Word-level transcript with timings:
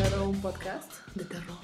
recomendado 0.00 0.30
un 0.30 0.40
podcast 0.40 0.92
de 1.14 1.24
terror. 1.24 1.56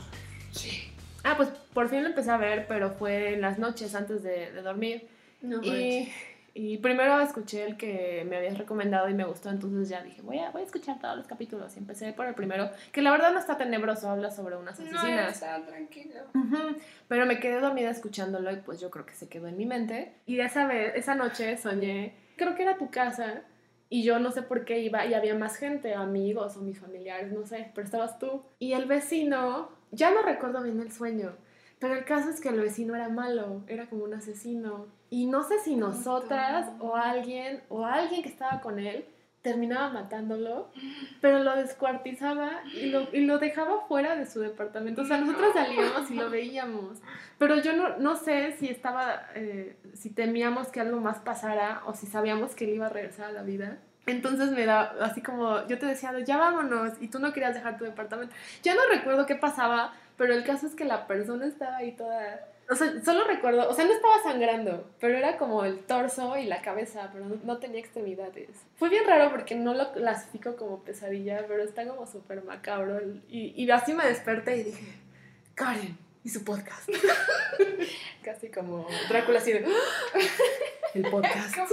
Sí. 0.52 0.92
Ah, 1.24 1.34
pues 1.36 1.48
por 1.72 1.88
fin 1.88 2.02
lo 2.02 2.08
empecé 2.10 2.30
a 2.30 2.36
ver, 2.36 2.66
pero 2.68 2.90
fue 2.90 3.34
en 3.34 3.40
las 3.40 3.58
noches 3.58 3.94
antes 3.94 4.22
de, 4.22 4.52
de 4.52 4.62
dormir. 4.62 5.08
No 5.40 5.62
Y, 5.62 6.12
y 6.54 6.78
primero 6.78 7.18
escuché 7.20 7.64
el 7.64 7.76
que 7.76 8.26
me 8.28 8.36
habías 8.36 8.58
recomendado 8.58 9.08
y 9.08 9.14
me 9.14 9.24
gustó, 9.24 9.48
entonces 9.50 9.88
ya 9.88 10.02
dije, 10.02 10.20
voy 10.22 10.38
a, 10.38 10.50
voy 10.50 10.62
a 10.62 10.64
escuchar 10.64 10.98
todos 11.00 11.16
los 11.16 11.26
capítulos. 11.26 11.74
Y 11.76 11.78
empecé 11.78 12.12
por 12.12 12.26
el 12.26 12.34
primero, 12.34 12.70
que 12.92 13.00
la 13.02 13.10
verdad 13.10 13.32
no 13.32 13.38
está 13.38 13.56
tenebroso, 13.56 14.10
habla 14.10 14.30
sobre 14.30 14.56
unas 14.56 14.78
No, 14.80 14.86
asesinas. 14.98 15.34
está 15.34 15.64
tranquilo. 15.64 16.20
Ujú, 16.34 16.76
Pero 17.08 17.24
me 17.26 17.40
quedé 17.40 17.60
dormida 17.60 17.90
escuchándolo 17.90 18.52
y 18.52 18.56
pues 18.56 18.80
yo 18.80 18.90
creo 18.90 19.06
que 19.06 19.14
se 19.14 19.28
quedó 19.28 19.46
en 19.48 19.56
mi 19.56 19.64
mente. 19.66 20.12
Y 20.26 20.40
esa 20.40 20.66
vez, 20.66 20.92
esa 20.94 21.14
noche 21.14 21.56
soñé, 21.56 22.14
creo 22.36 22.54
que 22.54 22.62
era 22.64 22.76
tu 22.76 22.90
casa 22.90 23.42
y 23.88 24.02
yo 24.02 24.18
no 24.18 24.30
sé 24.30 24.42
por 24.42 24.64
qué 24.64 24.80
iba 24.80 25.06
y 25.06 25.14
había 25.14 25.34
más 25.34 25.56
gente, 25.56 25.94
amigos 25.94 26.56
o 26.56 26.60
mis 26.60 26.78
familiares, 26.78 27.32
no 27.32 27.46
sé, 27.46 27.70
pero 27.74 27.84
estabas 27.84 28.18
tú. 28.18 28.42
Y 28.58 28.72
el 28.72 28.86
vecino, 28.86 29.70
ya 29.92 30.10
no 30.10 30.22
recuerdo 30.22 30.62
bien 30.62 30.80
el 30.80 30.92
sueño, 30.92 31.32
pero 31.78 31.94
el 31.94 32.04
caso 32.04 32.30
es 32.30 32.40
que 32.40 32.48
el 32.48 32.60
vecino 32.60 32.94
era 32.94 33.08
malo, 33.08 33.62
era 33.68 33.86
como 33.88 34.04
un 34.04 34.14
asesino. 34.14 34.86
Y 35.10 35.26
no 35.26 35.44
sé 35.44 35.60
si 35.60 35.76
nosotras 35.76 36.70
o 36.80 36.96
alguien 36.96 37.62
o 37.68 37.84
alguien 37.84 38.22
que 38.22 38.28
estaba 38.28 38.60
con 38.60 38.78
él 38.78 39.06
terminaba 39.46 39.90
matándolo, 39.90 40.72
pero 41.20 41.44
lo 41.44 41.54
descuartizaba 41.54 42.62
y 42.74 42.86
lo, 42.86 43.06
y 43.12 43.20
lo 43.20 43.38
dejaba 43.38 43.86
fuera 43.86 44.16
de 44.16 44.26
su 44.26 44.40
departamento. 44.40 45.02
O 45.02 45.04
sea, 45.04 45.18
nosotros 45.18 45.52
salíamos 45.54 46.10
y 46.10 46.14
lo 46.14 46.28
veíamos, 46.28 46.98
pero 47.38 47.62
yo 47.62 47.72
no, 47.76 47.96
no 47.98 48.16
sé 48.16 48.56
si 48.58 48.68
estaba, 48.68 49.28
eh, 49.36 49.76
si 49.94 50.10
temíamos 50.10 50.68
que 50.68 50.80
algo 50.80 51.00
más 51.00 51.20
pasara 51.20 51.82
o 51.86 51.94
si 51.94 52.08
sabíamos 52.08 52.56
que 52.56 52.64
él 52.64 52.74
iba 52.74 52.86
a 52.86 52.88
regresar 52.88 53.26
a 53.26 53.32
la 53.32 53.42
vida. 53.42 53.78
Entonces 54.06 54.50
me 54.50 54.66
da 54.66 54.96
así 55.00 55.20
como, 55.20 55.64
yo 55.68 55.78
te 55.78 55.86
decía, 55.86 56.12
ya 56.24 56.36
vámonos, 56.38 56.94
y 57.00 57.06
tú 57.06 57.20
no 57.20 57.32
querías 57.32 57.54
dejar 57.54 57.76
tu 57.78 57.84
departamento. 57.84 58.34
Ya 58.64 58.74
no 58.74 58.80
recuerdo 58.90 59.26
qué 59.26 59.36
pasaba, 59.36 59.92
pero 60.16 60.34
el 60.34 60.44
caso 60.44 60.66
es 60.66 60.74
que 60.74 60.84
la 60.84 61.06
persona 61.06 61.46
estaba 61.46 61.78
ahí 61.78 61.92
toda... 61.92 62.48
O 62.68 62.74
sea, 62.74 63.00
solo 63.04 63.24
recuerdo, 63.24 63.68
o 63.68 63.74
sea, 63.74 63.84
no 63.84 63.92
estaba 63.92 64.20
sangrando, 64.24 64.90
pero 64.98 65.16
era 65.16 65.36
como 65.38 65.64
el 65.64 65.78
torso 65.84 66.36
y 66.36 66.46
la 66.46 66.62
cabeza, 66.62 67.10
pero 67.12 67.24
no, 67.26 67.36
no 67.44 67.58
tenía 67.58 67.78
extremidades. 67.78 68.48
Fue 68.74 68.88
bien 68.88 69.06
raro 69.06 69.30
porque 69.30 69.54
no 69.54 69.72
lo 69.72 69.92
clasifico 69.92 70.56
como 70.56 70.82
pesadilla, 70.82 71.44
pero 71.46 71.62
está 71.62 71.86
como 71.86 72.06
súper 72.06 72.42
macabro. 72.42 73.00
Y, 73.28 73.52
y 73.54 73.70
así 73.70 73.94
me 73.94 74.04
desperté 74.04 74.56
y 74.56 74.64
dije, 74.64 74.84
Karen 75.54 75.96
y 76.26 76.28
su 76.28 76.42
podcast. 76.42 76.90
Casi 78.24 78.48
como 78.50 78.84
Drácula 79.08 79.38
así 79.38 79.52
de, 79.52 79.64
el 80.94 81.02
podcast. 81.10 81.56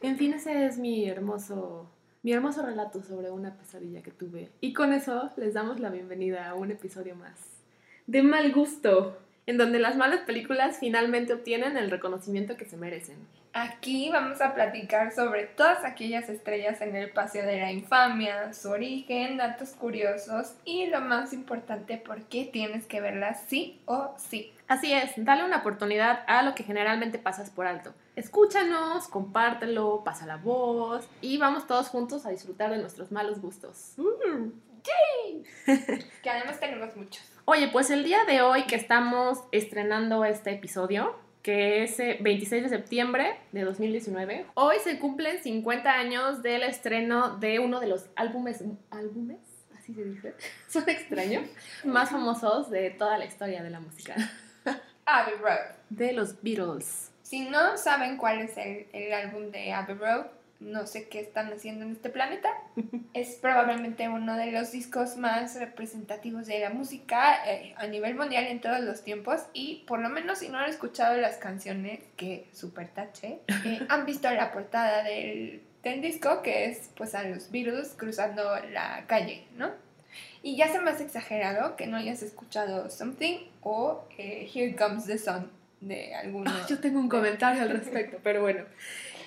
En 0.00 0.18
fin, 0.18 0.34
ese 0.34 0.66
es 0.66 0.78
mi 0.78 1.08
hermoso, 1.08 1.88
mi 2.22 2.32
hermoso 2.32 2.64
relato 2.64 3.02
sobre 3.02 3.30
una 3.30 3.56
pesadilla 3.56 4.02
que 4.02 4.12
tuve. 4.12 4.50
Y 4.60 4.72
con 4.72 4.92
eso 4.92 5.30
les 5.36 5.54
damos 5.54 5.80
la 5.80 5.90
bienvenida 5.90 6.48
a 6.48 6.54
un 6.54 6.70
episodio 6.70 7.16
más 7.16 7.52
de 8.06 8.22
Mal 8.22 8.52
Gusto, 8.52 9.16
en 9.46 9.58
donde 9.58 9.78
las 9.78 9.96
malas 9.96 10.20
películas 10.20 10.78
finalmente 10.78 11.32
obtienen 11.32 11.76
el 11.76 11.90
reconocimiento 11.90 12.56
que 12.56 12.64
se 12.64 12.76
merecen. 12.76 13.16
Aquí 13.54 14.08
vamos 14.10 14.40
a 14.40 14.54
platicar 14.54 15.12
sobre 15.12 15.44
todas 15.44 15.84
aquellas 15.84 16.30
estrellas 16.30 16.80
en 16.80 16.96
el 16.96 17.10
paseo 17.10 17.44
de 17.44 17.60
la 17.60 17.70
infamia, 17.70 18.54
su 18.54 18.70
origen, 18.70 19.36
datos 19.36 19.70
curiosos 19.70 20.54
y 20.64 20.86
lo 20.86 21.02
más 21.02 21.34
importante, 21.34 21.98
por 21.98 22.22
qué 22.22 22.48
tienes 22.50 22.86
que 22.86 23.02
verlas 23.02 23.44
sí 23.48 23.82
o 23.84 24.14
sí. 24.16 24.54
Así 24.68 24.94
es, 24.94 25.10
dale 25.16 25.44
una 25.44 25.58
oportunidad 25.58 26.20
a 26.28 26.42
lo 26.42 26.54
que 26.54 26.62
generalmente 26.62 27.18
pasas 27.18 27.50
por 27.50 27.66
alto. 27.66 27.92
Escúchanos, 28.16 29.06
compártelo, 29.08 30.02
pasa 30.02 30.24
la 30.24 30.36
voz 30.36 31.06
y 31.20 31.36
vamos 31.36 31.66
todos 31.66 31.88
juntos 31.88 32.24
a 32.24 32.30
disfrutar 32.30 32.70
de 32.70 32.78
nuestros 32.78 33.12
malos 33.12 33.42
gustos. 33.42 33.94
Que 36.22 36.30
además 36.30 36.58
tenemos 36.58 36.96
muchos. 36.96 37.31
Oye, 37.54 37.68
pues 37.68 37.90
el 37.90 38.02
día 38.02 38.24
de 38.24 38.40
hoy 38.40 38.62
que 38.62 38.76
estamos 38.76 39.44
estrenando 39.52 40.24
este 40.24 40.52
episodio, 40.52 41.14
que 41.42 41.82
es 41.82 42.00
eh, 42.00 42.16
26 42.22 42.62
de 42.62 42.68
septiembre 42.70 43.36
de 43.52 43.64
2019, 43.64 44.46
hoy 44.54 44.76
se 44.82 44.98
cumplen 44.98 45.42
50 45.42 45.92
años 45.92 46.42
del 46.42 46.62
estreno 46.62 47.36
de 47.36 47.58
uno 47.58 47.78
de 47.78 47.88
los 47.88 48.06
álbumes, 48.16 48.64
álbumes, 48.88 49.36
así 49.76 49.92
se 49.92 50.02
dice, 50.02 50.34
son 50.66 50.88
extraños, 50.88 51.44
más 51.84 52.08
famosos 52.08 52.70
de 52.70 52.88
toda 52.88 53.18
la 53.18 53.26
historia 53.26 53.62
de 53.62 53.68
la 53.68 53.80
música, 53.80 54.14
Abbey 55.04 55.34
Road. 55.34 55.76
de 55.90 56.14
los 56.14 56.42
Beatles. 56.42 57.10
Si 57.22 57.50
no 57.50 57.76
saben 57.76 58.16
cuál 58.16 58.40
es 58.40 58.56
el, 58.56 58.86
el 58.94 59.12
álbum 59.12 59.50
de 59.50 59.74
Abbey 59.74 59.96
Road, 59.96 60.24
no 60.62 60.86
sé 60.86 61.08
qué 61.08 61.20
están 61.20 61.52
haciendo 61.52 61.84
en 61.84 61.92
este 61.92 62.10
planeta. 62.10 62.48
Es 63.14 63.36
probablemente 63.36 64.08
uno 64.08 64.36
de 64.36 64.52
los 64.52 64.72
discos 64.72 65.16
más 65.18 65.56
representativos 65.56 66.46
de 66.46 66.60
la 66.60 66.70
música 66.70 67.46
eh, 67.46 67.74
a 67.76 67.86
nivel 67.86 68.14
mundial 68.14 68.46
en 68.46 68.60
todos 68.60 68.80
los 68.80 69.02
tiempos 69.02 69.42
y 69.52 69.84
por 69.86 70.00
lo 70.00 70.08
menos 70.08 70.38
si 70.38 70.48
no 70.48 70.58
han 70.58 70.70
escuchado 70.70 71.18
las 71.18 71.36
canciones, 71.36 72.00
que 72.16 72.46
super 72.52 72.88
tache, 72.88 73.40
eh, 73.66 73.80
han 73.90 74.06
visto 74.06 74.30
la 74.30 74.50
portada 74.50 75.02
del, 75.02 75.62
del 75.82 76.00
disco 76.00 76.42
que 76.42 76.66
es 76.66 76.90
pues 76.96 77.14
a 77.14 77.24
los 77.24 77.50
Beatles 77.50 77.94
cruzando 77.96 78.42
la 78.72 79.04
calle, 79.06 79.44
¿no? 79.56 79.70
Y 80.42 80.56
ya 80.56 80.72
se 80.72 80.80
me 80.80 80.90
hace 80.90 81.04
exagerado 81.04 81.76
que 81.76 81.86
no 81.86 81.96
hayas 81.96 82.22
escuchado 82.22 82.90
Something 82.90 83.38
o 83.60 84.04
eh, 84.18 84.50
Here 84.52 84.74
Comes 84.74 85.04
the 85.04 85.18
Sun 85.18 85.50
de 85.80 86.14
alguno. 86.14 86.50
Ah, 86.52 86.66
yo 86.68 86.78
tengo 86.78 86.98
un 86.98 87.08
comentario 87.08 87.62
al 87.62 87.70
respecto, 87.78 88.18
pero 88.22 88.40
bueno. 88.42 88.64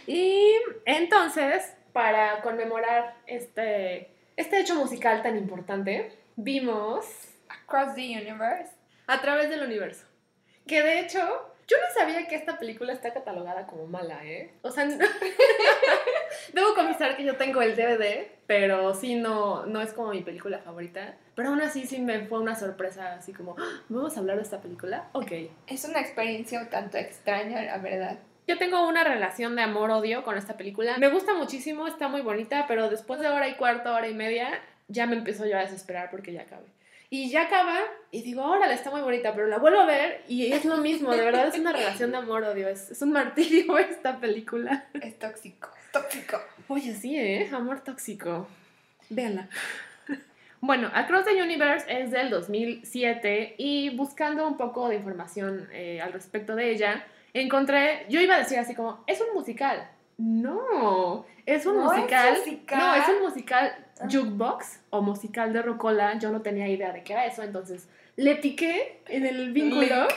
Y 0.07 0.53
entonces, 0.85 1.73
para 1.93 2.41
conmemorar 2.41 3.15
este, 3.27 4.09
este 4.35 4.59
hecho 4.59 4.75
musical 4.75 5.21
tan 5.23 5.37
importante, 5.37 6.11
vimos 6.35 7.05
Across 7.49 7.95
the 7.95 8.01
Universe. 8.01 8.71
A 9.07 9.21
través 9.21 9.49
del 9.49 9.61
universo. 9.63 10.05
Que 10.67 10.81
de 10.81 10.99
hecho, 10.99 11.19
yo 11.67 11.77
no 11.77 11.93
sabía 11.99 12.27
que 12.27 12.35
esta 12.35 12.57
película 12.57 12.91
está 12.91 13.13
catalogada 13.13 13.67
como 13.67 13.85
mala, 13.85 14.25
¿eh? 14.25 14.51
O 14.63 14.71
sea, 14.71 14.85
no- 14.85 14.97
debo 16.53 16.73
confesar 16.73 17.15
que 17.15 17.23
yo 17.23 17.37
tengo 17.37 17.61
el 17.61 17.75
DVD, 17.75 18.27
pero 18.47 18.93
sí 18.95 19.15
no, 19.15 19.65
no 19.67 19.81
es 19.81 19.93
como 19.93 20.09
mi 20.11 20.21
película 20.21 20.59
favorita. 20.59 21.15
Pero 21.35 21.49
aún 21.49 21.61
así 21.61 21.85
sí 21.85 21.99
me 21.99 22.25
fue 22.27 22.39
una 22.39 22.55
sorpresa, 22.55 23.13
así 23.13 23.31
como, 23.33 23.55
"Ah, 23.59 23.81
¿vamos 23.89 24.15
a 24.15 24.19
hablar 24.19 24.37
de 24.37 24.43
esta 24.43 24.61
película? 24.61 25.09
Ok. 25.13 25.31
Es 25.67 25.85
una 25.85 25.99
experiencia 25.99 26.59
un 26.61 26.69
tanto 26.69 26.97
extraña, 26.97 27.61
la 27.61 27.77
verdad. 27.77 28.17
Yo 28.47 28.57
tengo 28.57 28.87
una 28.87 29.03
relación 29.03 29.55
de 29.55 29.63
amor-odio 29.63 30.23
con 30.23 30.37
esta 30.37 30.55
película. 30.55 30.97
Me 30.97 31.09
gusta 31.09 31.33
muchísimo, 31.33 31.87
está 31.87 32.07
muy 32.07 32.21
bonita, 32.21 32.65
pero 32.67 32.89
después 32.89 33.19
de 33.19 33.27
hora 33.27 33.47
y 33.47 33.55
cuarto, 33.55 33.93
hora 33.93 34.07
y 34.07 34.13
media, 34.13 34.61
ya 34.87 35.07
me 35.07 35.15
empezó 35.15 35.45
yo 35.45 35.57
a 35.57 35.61
desesperar 35.61 36.11
porque 36.11 36.31
ya 36.31 36.41
acabe. 36.41 36.65
Y 37.09 37.29
ya 37.29 37.43
acaba 37.43 37.79
y 38.11 38.23
digo, 38.23 38.43
órale, 38.43 38.73
está 38.73 38.91
muy 38.91 39.01
bonita, 39.01 39.33
pero 39.33 39.47
la 39.47 39.57
vuelvo 39.57 39.79
a 39.79 39.85
ver 39.85 40.23
y 40.27 40.51
es 40.51 40.65
lo 40.65 40.77
mismo, 40.77 41.11
de 41.11 41.23
verdad 41.23 41.47
es 41.47 41.57
una 41.57 41.71
relación 41.71 42.11
de 42.11 42.17
amor-odio, 42.17 42.67
es, 42.67 42.91
es 42.91 43.01
un 43.01 43.11
martirio 43.11 43.77
esta 43.77 44.19
película. 44.19 44.87
Es 44.93 45.17
tóxico. 45.17 45.69
Tóxico. 45.91 46.41
Oye, 46.67 46.93
sí, 46.93 47.17
¿eh? 47.17 47.49
Amor 47.53 47.81
tóxico. 47.81 48.47
Véanla. 49.09 49.47
Bueno, 50.61 50.89
Across 50.93 51.25
the 51.25 51.41
Universe 51.41 51.85
es 51.87 52.09
del 52.09 52.31
2007 52.31 53.55
y 53.57 53.95
buscando 53.95 54.47
un 54.47 54.57
poco 54.57 54.89
de 54.89 54.95
información 54.95 55.69
eh, 55.71 56.01
al 56.01 56.11
respecto 56.11 56.55
de 56.55 56.71
ella, 56.71 57.05
encontré, 57.41 58.05
yo 58.09 58.19
iba 58.21 58.35
a 58.35 58.39
decir 58.39 58.57
así 58.59 58.75
como, 58.75 59.03
es 59.07 59.19
un 59.21 59.33
musical. 59.33 59.89
No, 60.17 61.25
es 61.45 61.65
un 61.65 61.75
¿No 61.75 61.91
es 61.91 61.97
musical. 61.99 62.37
musical? 62.37 62.79
No, 62.79 62.95
es 62.95 63.09
un 63.09 63.21
musical 63.23 63.75
Ah. 63.99 64.07
jukebox 64.11 64.79
o 64.89 65.01
musical 65.01 65.53
de 65.53 65.61
rocola. 65.61 66.17
Yo 66.19 66.29
no 66.31 66.41
tenía 66.41 66.67
idea 66.67 66.91
de 66.91 67.03
qué 67.03 67.13
era 67.13 67.25
eso, 67.25 67.43
entonces 67.43 67.87
le 68.17 68.35
piqué 68.35 69.01
en 69.07 69.25
el 69.25 69.53
vínculo 69.53 70.07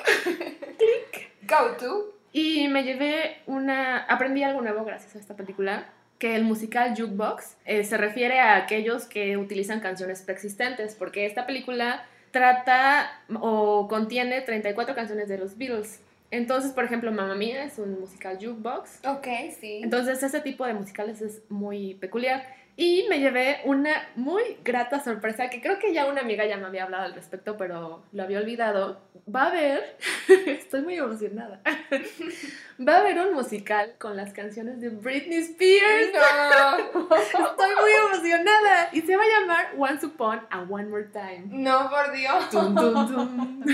Go 1.49 1.77
to. 1.79 2.15
y 2.33 2.69
me 2.69 2.83
llevé 2.85 3.39
una. 3.47 3.99
Aprendí 4.05 4.43
algo 4.43 4.61
nuevo 4.63 4.85
gracias 4.85 5.15
a 5.17 5.19
esta 5.19 5.35
película. 5.35 5.87
Que 6.19 6.35
el 6.35 6.43
musical 6.43 6.95
Jukebox 6.99 7.57
eh, 7.65 7.85
se 7.85 7.97
refiere 7.97 8.41
a 8.41 8.57
aquellos 8.57 9.05
que 9.07 9.37
utilizan 9.37 9.79
canciones 9.79 10.23
preexistentes, 10.23 10.97
porque 10.97 11.27
esta 11.27 11.47
película 11.47 12.05
trata 12.33 13.09
o 13.41 13.87
contiene 13.89 14.41
34 14.41 14.97
canciones 14.97 15.29
de 15.29 15.39
los 15.39 15.57
Beatles. 15.57 16.01
Entonces, 16.31 16.73
por 16.73 16.85
ejemplo, 16.85 17.11
Mamma 17.11 17.35
Mía 17.35 17.65
es 17.65 17.79
un 17.79 18.01
musical 18.01 18.37
jukebox. 18.37 19.01
Ok, 19.07 19.27
sí. 19.61 19.81
Entonces, 19.83 20.23
ese 20.23 20.41
tipo 20.41 20.67
de 20.67 20.75
musicales 20.75 21.21
es 21.23 21.43
muy 21.49 21.95
peculiar. 21.95 22.59
Y 22.81 23.07
me 23.09 23.19
llevé 23.19 23.61
una 23.65 24.09
muy 24.15 24.57
grata 24.63 25.03
sorpresa 25.03 25.51
que 25.51 25.61
creo 25.61 25.81
que 25.81 25.93
ya 25.93 26.07
una 26.07 26.21
amiga 26.21 26.47
ya 26.47 26.57
me 26.59 26.67
había 26.67 26.85
hablado 26.85 27.07
al 27.07 27.15
respecto, 27.15 27.57
pero 27.57 28.05
lo 28.13 28.23
había 28.23 28.39
olvidado. 28.39 29.01
Va 29.35 29.43
a 29.43 29.47
haber, 29.49 29.97
estoy 30.47 30.83
muy 30.83 30.95
emocionada, 30.95 31.61
va 32.89 32.95
a 32.95 33.01
haber 33.01 33.19
un 33.19 33.35
musical 33.35 33.95
con 33.99 34.17
las 34.17 34.33
canciones 34.33 34.81
de 34.81 34.91
Britney 34.91 35.39
Spears. 35.39 36.13
no. 36.15 37.17
Estoy 37.17 37.71
muy 37.81 37.91
emocionada. 38.07 38.91
Y 38.93 39.01
se 39.01 39.17
va 39.17 39.25
a 39.25 39.41
llamar 39.41 39.67
Once 39.77 40.07
Upon 40.07 40.41
a 40.49 40.61
One 40.61 40.85
More 40.85 41.09
Time. 41.13 41.47
No, 41.49 41.91
por 41.91 42.13
Dios. 42.13 42.49
Tum, 42.51 42.77
tum, 42.77 43.09
tum. 43.09 43.65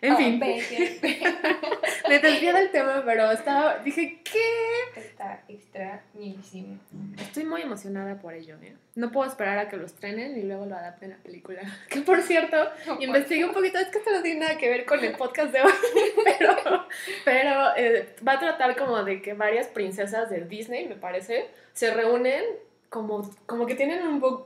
En 0.00 0.12
Oh, 0.12 0.16
fin, 0.16 0.38
me 2.08 2.18
desvié 2.20 2.52
del 2.52 2.70
tema, 2.70 3.02
pero 3.04 3.30
estaba, 3.32 3.78
dije, 3.78 4.20
¿qué? 4.22 5.00
Está 5.00 5.42
extrañísimo. 5.48 6.78
Estoy 7.20 7.44
muy 7.44 7.62
emocionada 7.62 8.18
por 8.20 8.34
ello, 8.34 8.56
¿eh? 8.62 8.76
No 8.94 9.10
puedo 9.10 9.28
esperar 9.28 9.58
a 9.58 9.68
que 9.68 9.76
lo 9.76 9.86
estrenen 9.86 10.36
y 10.38 10.42
luego 10.42 10.66
lo 10.66 10.76
adapten 10.76 11.12
a 11.12 11.16
película. 11.18 11.60
Que 11.88 12.00
por 12.00 12.22
cierto, 12.22 12.56
investigué 13.00 13.44
un 13.44 13.52
poquito, 13.52 13.78
es 13.78 13.88
que 13.88 13.98
esto 13.98 14.10
no 14.12 14.22
tiene 14.22 14.40
nada 14.40 14.56
que 14.58 14.68
ver 14.68 14.84
con 14.84 15.02
el 15.04 15.12
podcast 15.16 15.52
de 15.52 15.62
hoy, 15.62 15.72
pero, 16.38 16.86
pero 17.24 17.76
eh, 17.76 18.14
va 18.26 18.32
a 18.34 18.38
tratar 18.38 18.76
como 18.76 19.02
de 19.04 19.20
que 19.22 19.34
varias 19.34 19.66
princesas 19.68 20.30
de 20.30 20.42
Disney, 20.42 20.88
me 20.88 20.96
parece, 20.96 21.48
se 21.72 21.92
reúnen 21.92 22.42
como, 22.88 23.28
como 23.46 23.66
que 23.66 23.74
tienen 23.74 24.06
un, 24.06 24.20
book- 24.20 24.44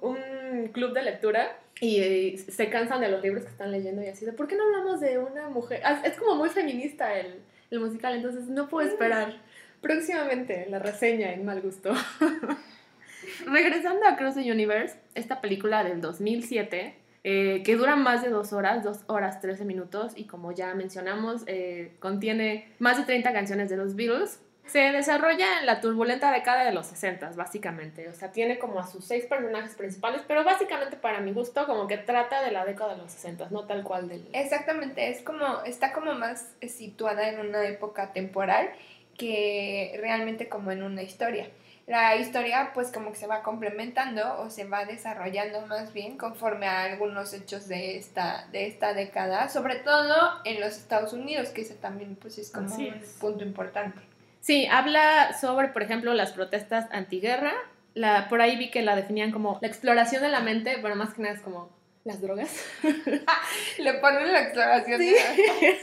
un 0.52 0.68
club 0.68 0.92
de 0.92 1.02
lectura 1.02 1.58
y 1.80 2.38
se 2.38 2.68
cansan 2.68 3.00
de 3.00 3.08
los 3.08 3.22
libros 3.22 3.44
que 3.44 3.50
están 3.50 3.72
leyendo 3.72 4.02
y 4.02 4.06
así 4.06 4.24
de, 4.24 4.32
¿por 4.32 4.46
qué 4.46 4.56
no 4.56 4.64
hablamos 4.64 5.00
de 5.00 5.18
una 5.18 5.48
mujer? 5.48 5.80
Ah, 5.84 6.00
Es 6.04 6.16
como 6.16 6.36
muy 6.36 6.48
feminista 6.48 7.18
el, 7.18 7.40
el 7.70 7.80
musical, 7.80 8.14
entonces 8.14 8.46
no 8.48 8.68
puedo 8.68 8.88
esperar. 8.88 9.36
Próximamente 9.80 10.66
la 10.70 10.78
reseña 10.78 11.32
en 11.32 11.44
mal 11.44 11.60
gusto. 11.60 11.92
Regresando 13.46 14.06
a 14.06 14.16
Cross 14.16 14.34
the 14.34 14.52
Universe, 14.52 14.96
esta 15.14 15.40
película 15.40 15.82
del 15.82 16.00
2007, 16.00 16.94
eh, 17.24 17.62
que 17.64 17.76
dura 17.76 17.96
más 17.96 18.22
de 18.22 18.30
dos 18.30 18.52
horas, 18.52 18.82
dos 18.84 19.00
horas 19.06 19.40
13 19.40 19.64
minutos, 19.64 20.12
y 20.16 20.24
como 20.24 20.52
ya 20.52 20.74
mencionamos, 20.74 21.42
eh, 21.46 21.92
contiene 22.00 22.68
más 22.78 22.96
de 22.96 23.04
30 23.04 23.32
canciones 23.32 23.68
de 23.70 23.76
los 23.76 23.94
Beatles. 23.96 24.40
Se 24.66 24.78
desarrolla 24.78 25.60
en 25.60 25.66
la 25.66 25.80
turbulenta 25.80 26.30
década 26.32 26.64
de 26.64 26.72
los 26.72 26.86
60, 26.86 27.32
básicamente. 27.36 28.08
O 28.08 28.14
sea, 28.14 28.32
tiene 28.32 28.58
como 28.58 28.78
a 28.78 28.86
sus 28.86 29.04
seis 29.04 29.26
personajes 29.26 29.74
principales, 29.74 30.22
pero 30.26 30.44
básicamente 30.44 30.96
para 30.96 31.20
mi 31.20 31.32
gusto, 31.32 31.66
como 31.66 31.86
que 31.86 31.98
trata 31.98 32.42
de 32.42 32.52
la 32.52 32.64
década 32.64 32.94
de 32.94 33.02
los 33.02 33.12
60, 33.12 33.48
no 33.50 33.64
tal 33.66 33.82
cual 33.82 34.08
del... 34.08 34.26
Exactamente, 34.32 35.10
es 35.10 35.22
como, 35.22 35.62
está 35.64 35.92
como 35.92 36.14
más 36.14 36.52
situada 36.66 37.28
en 37.28 37.40
una 37.40 37.66
época 37.66 38.12
temporal 38.12 38.70
que 39.18 39.96
realmente 40.00 40.48
como 40.48 40.70
en 40.72 40.82
una 40.82 41.02
historia. 41.02 41.48
La 41.86 42.14
historia 42.16 42.70
pues 42.72 42.92
como 42.92 43.10
que 43.10 43.18
se 43.18 43.26
va 43.26 43.42
complementando 43.42 44.40
o 44.40 44.50
se 44.50 44.64
va 44.64 44.84
desarrollando 44.84 45.66
más 45.66 45.92
bien 45.92 46.16
conforme 46.16 46.66
a 46.66 46.84
algunos 46.84 47.34
hechos 47.34 47.66
de 47.66 47.96
esta, 47.96 48.46
de 48.52 48.68
esta 48.68 48.94
década, 48.94 49.48
sobre 49.48 49.76
todo 49.76 50.14
en 50.44 50.60
los 50.60 50.78
Estados 50.78 51.12
Unidos, 51.12 51.48
que 51.48 51.62
ese 51.62 51.74
también 51.74 52.14
pues 52.14 52.38
es 52.38 52.50
como 52.52 52.68
Así 52.68 52.88
un 52.88 52.94
es. 52.94 53.16
punto 53.20 53.44
importante. 53.44 54.00
Sí, 54.42 54.66
habla 54.66 55.32
sobre, 55.40 55.68
por 55.68 55.82
ejemplo, 55.82 56.12
las 56.14 56.32
protestas 56.32 56.86
antiguerra. 56.90 57.52
La, 57.94 58.28
por 58.28 58.40
ahí 58.42 58.56
vi 58.56 58.70
que 58.70 58.82
la 58.82 58.96
definían 58.96 59.30
como 59.30 59.58
la 59.62 59.68
exploración 59.68 60.20
de 60.22 60.28
la 60.30 60.40
mente, 60.40 60.78
pero 60.82 60.96
más 60.96 61.14
que 61.14 61.22
nada 61.22 61.34
es 61.36 61.40
como 61.42 61.70
las 62.04 62.20
drogas. 62.20 62.50
Le 63.78 63.92
ponen 63.94 64.32
la 64.32 64.40
exploración 64.42 65.00
Sí. 65.00 65.10
de... 65.12 65.80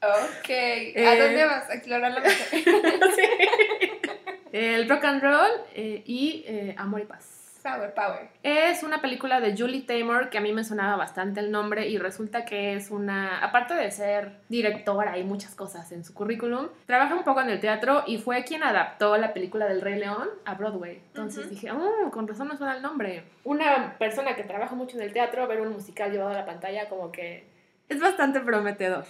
ok, 0.00 0.48
¿a 0.48 1.14
Eh. 1.14 1.18
dónde 1.20 1.44
vas 1.44 1.68
a 1.68 1.74
explorar 1.74 2.10
la 2.12 2.20
mente? 2.20 3.50
El 4.52 4.88
rock 4.88 5.04
and 5.04 5.22
roll 5.22 5.50
eh, 5.74 6.02
y 6.06 6.44
eh, 6.46 6.74
amor 6.78 7.00
y 7.02 7.04
paz. 7.04 7.41
Power, 7.62 7.94
power. 7.94 8.28
Es 8.42 8.82
una 8.82 9.00
película 9.00 9.40
de 9.40 9.56
Julie 9.56 9.82
Taymor 9.82 10.30
que 10.30 10.38
a 10.38 10.40
mí 10.40 10.52
me 10.52 10.64
sonaba 10.64 10.96
bastante 10.96 11.40
el 11.40 11.52
nombre 11.52 11.88
y 11.88 11.96
resulta 11.96 12.44
que 12.44 12.74
es 12.74 12.90
una, 12.90 13.38
aparte 13.38 13.74
de 13.74 13.90
ser 13.90 14.40
directora 14.48 15.16
y 15.16 15.24
muchas 15.24 15.54
cosas 15.54 15.92
en 15.92 16.04
su 16.04 16.12
currículum, 16.12 16.68
trabaja 16.86 17.14
un 17.14 17.22
poco 17.22 17.40
en 17.40 17.50
el 17.50 17.60
teatro 17.60 18.02
y 18.06 18.18
fue 18.18 18.42
quien 18.44 18.64
adaptó 18.64 19.16
la 19.16 19.32
película 19.32 19.66
del 19.66 19.80
Rey 19.80 19.98
León 19.98 20.28
a 20.44 20.54
Broadway. 20.54 21.00
Entonces 21.08 21.48
dije, 21.48 21.70
oh, 21.70 22.10
con 22.10 22.26
razón 22.26 22.48
me 22.48 22.56
suena 22.56 22.74
el 22.74 22.82
nombre. 22.82 23.24
Una 23.44 23.96
persona 23.98 24.34
que 24.34 24.42
trabaja 24.42 24.74
mucho 24.74 24.96
en 24.96 25.04
el 25.04 25.12
teatro, 25.12 25.46
ver 25.46 25.60
un 25.60 25.72
musical 25.72 26.10
llevado 26.10 26.30
a 26.30 26.34
la 26.34 26.44
pantalla 26.44 26.88
como 26.88 27.12
que 27.12 27.46
es 27.88 28.00
bastante 28.00 28.40
prometedor. 28.40 29.04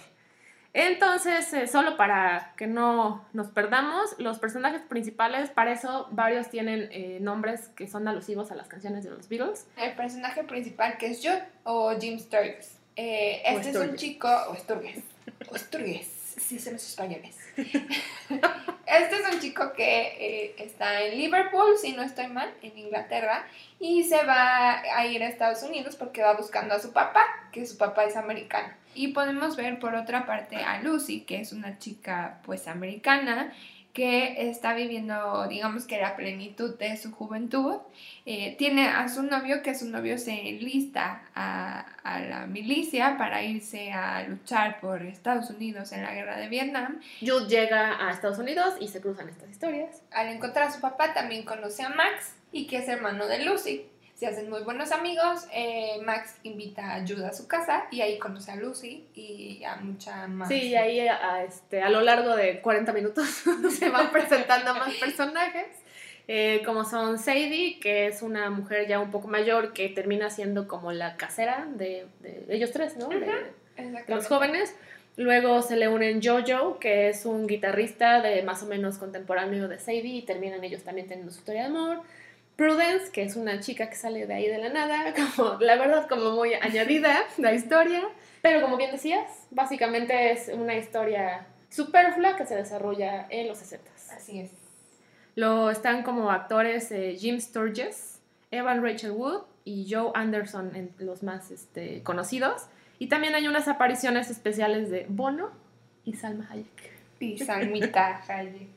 Entonces, 0.73 1.53
eh, 1.53 1.67
solo 1.67 1.97
para 1.97 2.53
que 2.57 2.65
no 2.65 3.23
nos 3.33 3.47
perdamos, 3.49 4.15
los 4.17 4.39
personajes 4.39 4.81
principales, 4.81 5.51
para 5.51 5.71
eso 5.71 6.07
varios 6.11 6.49
tienen 6.49 6.89
eh, 6.91 7.19
nombres 7.21 7.67
que 7.69 7.87
son 7.87 8.07
alusivos 8.07 8.51
a 8.51 8.55
las 8.55 8.67
canciones 8.67 9.03
de 9.03 9.11
los 9.11 9.29
Beatles. 9.29 9.67
El 9.77 9.93
personaje 9.93 10.43
principal 10.43 10.97
que 10.97 11.11
es 11.11 11.21
John 11.23 11.39
o 11.63 11.97
Jim 11.99 12.17
Sturgis. 12.17 12.79
Eh, 12.95 13.41
este 13.45 13.69
es 13.71 13.75
un 13.75 13.95
chico, 13.95 14.29
o 14.49 14.55
Sturgis, 14.55 15.03
o 15.49 15.57
Sturgis, 15.57 16.07
si 16.07 16.59
son 16.59 16.73
los 16.73 16.87
españoles. 16.87 17.35
este 17.55 19.15
es 19.15 19.33
un 19.33 19.39
chico 19.39 19.73
que 19.73 20.15
eh, 20.19 20.55
está 20.59 21.01
en 21.01 21.17
Liverpool, 21.17 21.75
si 21.79 21.93
no 21.93 22.03
estoy 22.03 22.27
mal, 22.27 22.53
en 22.61 22.77
Inglaterra, 22.77 23.45
y 23.79 24.03
se 24.03 24.23
va 24.23 24.81
a 24.81 25.05
ir 25.07 25.23
a 25.23 25.27
Estados 25.27 25.63
Unidos 25.63 25.95
porque 25.95 26.21
va 26.21 26.33
buscando 26.33 26.75
a 26.75 26.79
su 26.79 26.93
papá, 26.93 27.25
que 27.51 27.65
su 27.65 27.77
papá 27.77 28.05
es 28.05 28.15
americano. 28.15 28.73
Y 28.95 29.09
podemos 29.09 29.55
ver 29.55 29.79
por 29.79 29.95
otra 29.95 30.25
parte 30.25 30.57
a 30.57 30.81
Lucy, 30.81 31.21
que 31.21 31.39
es 31.41 31.53
una 31.53 31.79
chica 31.79 32.39
pues 32.45 32.67
americana, 32.67 33.51
que 33.93 34.49
está 34.49 34.73
viviendo, 34.73 35.47
digamos 35.47 35.85
que 35.85 36.01
la 36.01 36.15
plenitud 36.15 36.77
de 36.79 36.97
su 36.97 37.11
juventud. 37.11 37.77
Eh, 38.25 38.55
tiene 38.57 38.87
a 38.87 39.07
su 39.07 39.21
novio, 39.21 39.61
que 39.61 39.75
su 39.75 39.87
novio 39.87 40.17
se 40.17 40.49
enlista 40.49 41.21
a, 41.35 41.85
a 42.03 42.19
la 42.21 42.47
milicia 42.47 43.17
para 43.17 43.43
irse 43.43 43.91
a 43.91 44.23
luchar 44.23 44.79
por 44.79 45.03
Estados 45.03 45.51
Unidos 45.51 45.91
en 45.91 46.01
la 46.01 46.13
guerra 46.13 46.37
de 46.37 46.49
Vietnam. 46.49 46.99
Jude 47.21 47.47
llega 47.47 48.07
a 48.07 48.11
Estados 48.11 48.39
Unidos 48.39 48.73
y 48.79 48.87
se 48.87 48.99
cruzan 48.99 49.29
estas 49.29 49.51
historias. 49.51 50.01
Al 50.11 50.29
encontrar 50.29 50.69
a 50.69 50.71
su 50.71 50.81
papá 50.81 51.13
también 51.13 51.43
conoce 51.43 51.83
a 51.83 51.89
Max 51.89 52.33
y 52.51 52.65
que 52.65 52.77
es 52.77 52.87
hermano 52.87 53.27
de 53.27 53.45
Lucy. 53.45 53.92
Se 54.23 54.29
hacen 54.29 54.49
muy 54.49 54.61
buenos 54.61 54.93
amigos. 54.93 55.45
eh, 55.51 55.97
Max 56.05 56.35
invita 56.43 56.95
a 56.95 57.01
Jude 57.05 57.25
a 57.25 57.33
su 57.33 57.45
casa 57.45 57.87
y 57.91 57.99
ahí 57.99 58.17
conoce 58.17 58.51
a 58.51 58.55
Lucy 58.55 59.03
y 59.13 59.61
a 59.65 59.75
mucha 59.75 60.27
más. 60.27 60.47
Sí, 60.47 60.69
y 60.69 60.75
ahí 60.75 61.05
a, 61.09 61.43
este, 61.43 61.81
a 61.81 61.89
lo 61.89 61.99
largo 61.99 62.33
de 62.33 62.61
40 62.61 62.93
minutos 62.93 63.27
se 63.77 63.89
van 63.89 64.11
presentando 64.13 64.73
más 64.75 64.93
personajes, 64.93 65.65
eh, 66.29 66.61
como 66.65 66.85
son 66.85 67.19
Sadie, 67.19 67.81
que 67.81 68.07
es 68.07 68.21
una 68.21 68.49
mujer 68.49 68.87
ya 68.87 69.01
un 69.01 69.11
poco 69.11 69.27
mayor 69.27 69.73
que 69.73 69.89
termina 69.89 70.29
siendo 70.29 70.69
como 70.69 70.93
la 70.93 71.17
casera 71.17 71.67
de, 71.75 72.07
de 72.21 72.45
ellos 72.47 72.71
tres, 72.71 72.95
¿no? 72.95 73.09
De- 73.09 73.19
de 73.19 73.25
Exactamente. 73.75 74.15
los 74.15 74.27
jóvenes. 74.27 74.73
Luego 75.17 75.61
se 75.63 75.75
le 75.75 75.89
unen 75.89 76.21
Jojo, 76.23 76.79
que 76.79 77.09
es 77.09 77.25
un 77.25 77.45
guitarrista 77.45 78.21
de 78.21 78.41
más 78.41 78.63
o 78.63 78.67
menos 78.67 78.97
contemporáneo 78.99 79.67
de 79.67 79.79
Sadie, 79.79 80.15
y 80.15 80.21
terminan 80.21 80.63
ellos 80.63 80.83
también 80.83 81.07
teniendo 81.09 81.29
su 81.33 81.39
historia 81.39 81.63
de 81.63 81.67
amor. 81.67 81.99
Prudence, 82.55 83.11
que 83.11 83.23
es 83.23 83.35
una 83.35 83.59
chica 83.59 83.89
que 83.89 83.95
sale 83.95 84.27
de 84.27 84.33
ahí 84.33 84.47
de 84.47 84.57
la 84.57 84.69
nada, 84.69 85.13
como 85.35 85.55
la 85.59 85.75
verdad 85.75 86.07
como 86.07 86.31
muy 86.31 86.53
añadida 86.61 87.23
la 87.37 87.53
historia, 87.53 88.03
pero 88.41 88.61
como 88.61 88.77
bien 88.77 88.91
decías, 88.91 89.47
básicamente 89.51 90.31
es 90.31 90.49
una 90.49 90.75
historia 90.75 91.47
superflua 91.69 92.35
que 92.35 92.45
se 92.45 92.55
desarrolla 92.55 93.25
en 93.29 93.47
los 93.47 93.57
60 93.57 93.89
Así 94.15 94.39
es. 94.39 94.51
Lo 95.35 95.71
están 95.71 96.03
como 96.03 96.29
actores 96.29 96.91
eh, 96.91 97.15
Jim 97.17 97.39
Sturgis, 97.39 98.19
Evan 98.51 98.83
Rachel 98.83 99.11
Wood 99.11 99.41
y 99.65 99.91
Joe 99.91 100.11
Anderson, 100.13 100.75
en 100.75 100.93
los 100.99 101.23
más 101.23 101.49
este, 101.49 102.03
conocidos. 102.03 102.67
Y 102.99 103.07
también 103.07 103.33
hay 103.33 103.47
unas 103.47 103.67
apariciones 103.67 104.29
especiales 104.29 104.91
de 104.91 105.07
Bono 105.09 105.49
y 106.05 106.13
Salma 106.13 106.47
Hayek. 106.51 106.91
Y 107.19 107.37
Salmita 107.45 108.21
Hayek. 108.27 108.69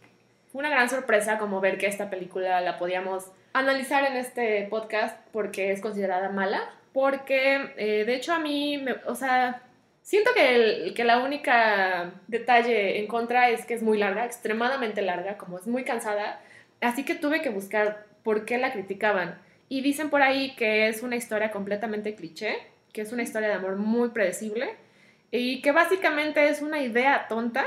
Fue 0.50 0.60
una 0.60 0.70
gran 0.70 0.88
sorpresa 0.88 1.38
como 1.38 1.60
ver 1.60 1.76
que 1.76 1.86
esta 1.86 2.08
película 2.08 2.60
la 2.62 2.78
podíamos 2.78 3.26
analizar 3.58 4.04
en 4.04 4.16
este 4.16 4.66
podcast 4.70 5.18
porque 5.32 5.72
es 5.72 5.80
considerada 5.80 6.30
mala. 6.30 6.70
Porque 6.92 7.72
eh, 7.76 8.04
de 8.06 8.14
hecho 8.14 8.32
a 8.32 8.38
mí, 8.38 8.78
me- 8.78 8.96
o 9.06 9.14
sea, 9.14 9.62
siento 10.02 10.30
que, 10.34 10.54
el- 10.54 10.94
que 10.94 11.04
la 11.04 11.18
única 11.22 12.12
detalle 12.26 12.98
en 13.00 13.06
contra 13.06 13.50
es 13.50 13.66
que 13.66 13.74
es 13.74 13.82
muy 13.82 13.98
larga, 13.98 14.24
extremadamente 14.24 15.02
larga, 15.02 15.36
como 15.36 15.58
es 15.58 15.66
muy 15.66 15.84
cansada. 15.84 16.40
Así 16.80 17.04
que 17.04 17.14
tuve 17.14 17.42
que 17.42 17.50
buscar 17.50 18.06
por 18.22 18.44
qué 18.44 18.58
la 18.58 18.72
criticaban. 18.72 19.38
Y 19.68 19.80
dicen 19.82 20.10
por 20.10 20.22
ahí 20.22 20.54
que 20.56 20.88
es 20.88 21.02
una 21.02 21.16
historia 21.16 21.50
completamente 21.50 22.14
cliché, 22.14 22.56
que 22.92 23.02
es 23.02 23.12
una 23.12 23.22
historia 23.24 23.48
de 23.48 23.54
amor 23.54 23.76
muy 23.76 24.08
predecible 24.10 24.74
y 25.30 25.60
que 25.60 25.72
básicamente 25.72 26.48
es 26.48 26.62
una 26.62 26.80
idea 26.80 27.26
tonta 27.28 27.64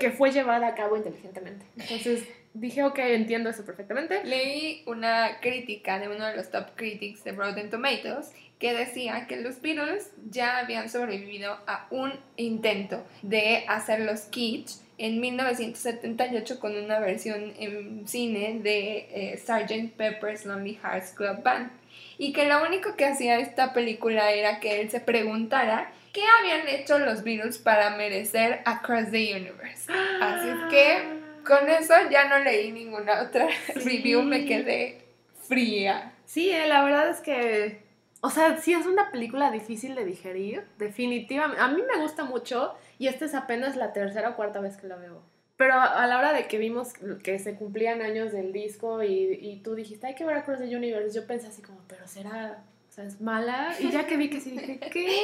que 0.00 0.10
fue 0.10 0.30
llevada 0.32 0.68
a 0.68 0.74
cabo 0.74 0.96
inteligentemente. 0.96 1.64
Entonces 1.78 2.26
dije, 2.60 2.82
ok, 2.84 2.98
entiendo 2.98 3.50
eso 3.50 3.64
perfectamente. 3.64 4.24
Leí 4.24 4.82
una 4.86 5.40
crítica 5.40 5.98
de 5.98 6.08
uno 6.08 6.26
de 6.26 6.36
los 6.36 6.50
top 6.50 6.74
critics 6.76 7.24
de 7.24 7.32
Rotten 7.32 7.70
Tomatoes 7.70 8.32
que 8.58 8.74
decía 8.74 9.26
que 9.26 9.36
los 9.36 9.62
Beatles 9.62 10.10
ya 10.30 10.58
habían 10.58 10.88
sobrevivido 10.88 11.58
a 11.66 11.86
un 11.90 12.12
intento 12.36 13.04
de 13.22 13.64
hacer 13.68 14.00
los 14.00 14.22
kitsch 14.22 14.80
en 14.98 15.20
1978 15.20 16.58
con 16.58 16.76
una 16.76 16.98
versión 16.98 17.54
en 17.58 18.06
cine 18.08 18.58
de 18.60 19.08
eh, 19.12 19.38
Sgt. 19.38 19.96
Pepper's 19.96 20.44
Lonely 20.44 20.76
Hearts 20.82 21.12
Club 21.12 21.42
Band 21.44 21.70
y 22.18 22.32
que 22.32 22.46
lo 22.46 22.64
único 22.64 22.96
que 22.96 23.06
hacía 23.06 23.38
esta 23.38 23.72
película 23.72 24.32
era 24.32 24.58
que 24.58 24.80
él 24.80 24.90
se 24.90 24.98
preguntara 24.98 25.92
qué 26.12 26.22
habían 26.40 26.66
hecho 26.66 26.98
los 26.98 27.22
Beatles 27.22 27.58
para 27.58 27.96
merecer 27.96 28.60
Across 28.64 29.12
the 29.12 29.36
Universe. 29.36 29.92
Así 30.20 30.48
es 30.48 30.70
que 30.70 31.17
con 31.48 31.68
eso 31.70 31.94
ya 32.10 32.28
no 32.28 32.38
leí 32.38 32.70
ninguna 32.70 33.22
otra 33.22 33.48
Sí. 33.74 33.80
review, 33.80 34.22
me 34.22 34.44
quedé 34.44 35.02
fría. 35.48 36.12
Sí, 36.26 36.50
eh, 36.50 36.66
la 36.68 36.84
verdad 36.84 37.08
es 37.08 37.20
que 37.20 37.88
o 38.20 38.30
sea, 38.30 38.56
sí 38.56 38.72
es 38.72 38.84
una 38.84 39.12
película 39.12 39.50
difícil 39.52 39.94
de 39.94 40.04
digerir, 40.04 40.64
definitivamente. 40.76 41.62
A 41.62 41.68
mí 41.68 41.82
me 41.82 42.00
gusta 42.02 42.24
mucho 42.24 42.74
y 42.98 43.06
esta 43.06 43.24
es 43.24 43.34
apenas 43.34 43.76
la 43.76 43.92
tercera 43.92 44.30
o 44.30 44.36
cuarta 44.36 44.60
vez 44.60 44.76
que 44.76 44.88
la 44.88 44.96
veo. 44.96 45.22
Pero 45.56 45.74
a 45.74 46.04
la 46.06 46.18
hora 46.18 46.32
de 46.32 46.48
que 46.48 46.58
vimos 46.58 46.92
que 47.22 47.38
se 47.38 47.54
cumplían 47.54 48.02
años 48.02 48.32
del 48.32 48.52
disco 48.52 49.02
y, 49.04 49.38
y 49.40 49.60
tú 49.62 49.74
dijiste, 49.76 50.08
hay 50.08 50.14
que 50.16 50.24
ver 50.24 50.36
Across 50.36 50.58
the 50.58 50.76
Universe, 50.76 51.14
yo 51.14 51.26
pensé 51.28 51.46
así 51.46 51.62
como, 51.62 51.78
pero 51.88 52.06
será, 52.08 52.64
o 52.88 52.92
sea, 52.92 53.04
es 53.04 53.20
mala. 53.20 53.72
Y 53.78 53.90
ya 53.90 54.04
que 54.06 54.16
vi 54.16 54.30
que 54.30 54.40
sí 54.40 54.50
dije, 54.50 54.80
¿qué? 54.92 55.20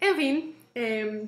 En 0.00 0.16
fin, 0.16 0.56
eh, 0.74 1.26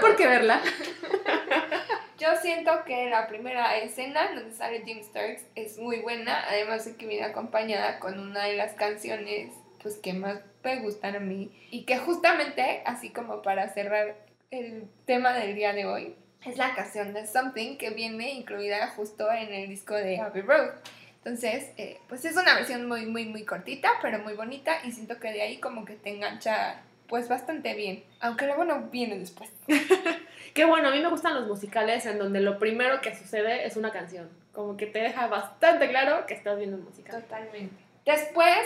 ¿por 0.00 0.16
qué 0.16 0.26
verla? 0.26 0.60
Yo 2.18 2.28
siento 2.40 2.84
que 2.84 3.10
la 3.10 3.26
primera 3.26 3.76
escena 3.78 4.32
donde 4.34 4.54
sale 4.54 4.82
Jim 4.84 5.02
Starks 5.02 5.42
es 5.56 5.78
muy 5.78 5.98
buena, 5.98 6.44
además 6.48 6.84
de 6.84 6.96
que 6.96 7.06
viene 7.06 7.24
acompañada 7.24 7.98
con 7.98 8.20
una 8.20 8.44
de 8.44 8.56
las 8.56 8.72
canciones 8.74 9.52
pues 9.82 9.96
que 9.96 10.12
más 10.12 10.38
me 10.62 10.80
gustan 10.80 11.16
a 11.16 11.20
mí 11.20 11.50
y 11.70 11.84
que 11.84 11.98
justamente, 11.98 12.82
así 12.86 13.10
como 13.10 13.42
para 13.42 13.68
cerrar 13.68 14.16
el 14.50 14.88
tema 15.06 15.32
del 15.32 15.54
día 15.54 15.72
de 15.72 15.86
hoy, 15.86 16.14
es 16.46 16.56
la 16.56 16.74
canción 16.74 17.12
de 17.12 17.26
Something 17.26 17.76
que 17.76 17.90
viene 17.90 18.32
incluida 18.32 18.88
justo 18.88 19.30
en 19.32 19.52
el 19.52 19.68
disco 19.68 19.94
de 19.94 20.20
Abbey 20.20 20.42
Road. 20.42 20.70
Entonces, 21.18 21.72
eh, 21.78 21.98
pues 22.08 22.24
es 22.24 22.36
una 22.36 22.54
versión 22.54 22.86
muy, 22.86 23.06
muy, 23.06 23.24
muy 23.26 23.44
cortita, 23.44 23.90
pero 24.02 24.20
muy 24.20 24.34
bonita 24.34 24.78
y 24.84 24.92
siento 24.92 25.18
que 25.18 25.32
de 25.32 25.42
ahí 25.42 25.56
como 25.58 25.84
que 25.84 25.94
te 25.94 26.10
engancha 26.10 26.82
pues 27.08 27.28
bastante 27.28 27.74
bien, 27.74 28.04
aunque 28.20 28.46
lo 28.46 28.56
bueno 28.56 28.88
viene 28.90 29.18
después. 29.18 29.50
Qué 30.54 30.64
bueno, 30.64 30.88
a 30.88 30.90
mí 30.92 31.00
me 31.00 31.08
gustan 31.08 31.34
los 31.34 31.48
musicales 31.48 32.06
en 32.06 32.16
donde 32.16 32.40
lo 32.40 32.60
primero 32.60 33.00
que 33.00 33.14
sucede 33.14 33.66
es 33.66 33.76
una 33.76 33.90
canción, 33.90 34.30
como 34.52 34.76
que 34.76 34.86
te 34.86 35.00
deja 35.00 35.26
bastante 35.26 35.88
claro 35.88 36.26
que 36.26 36.34
estás 36.34 36.56
viendo 36.56 36.76
un 36.76 36.84
musical. 36.84 37.20
Totalmente. 37.22 37.74
Después, 38.06 38.58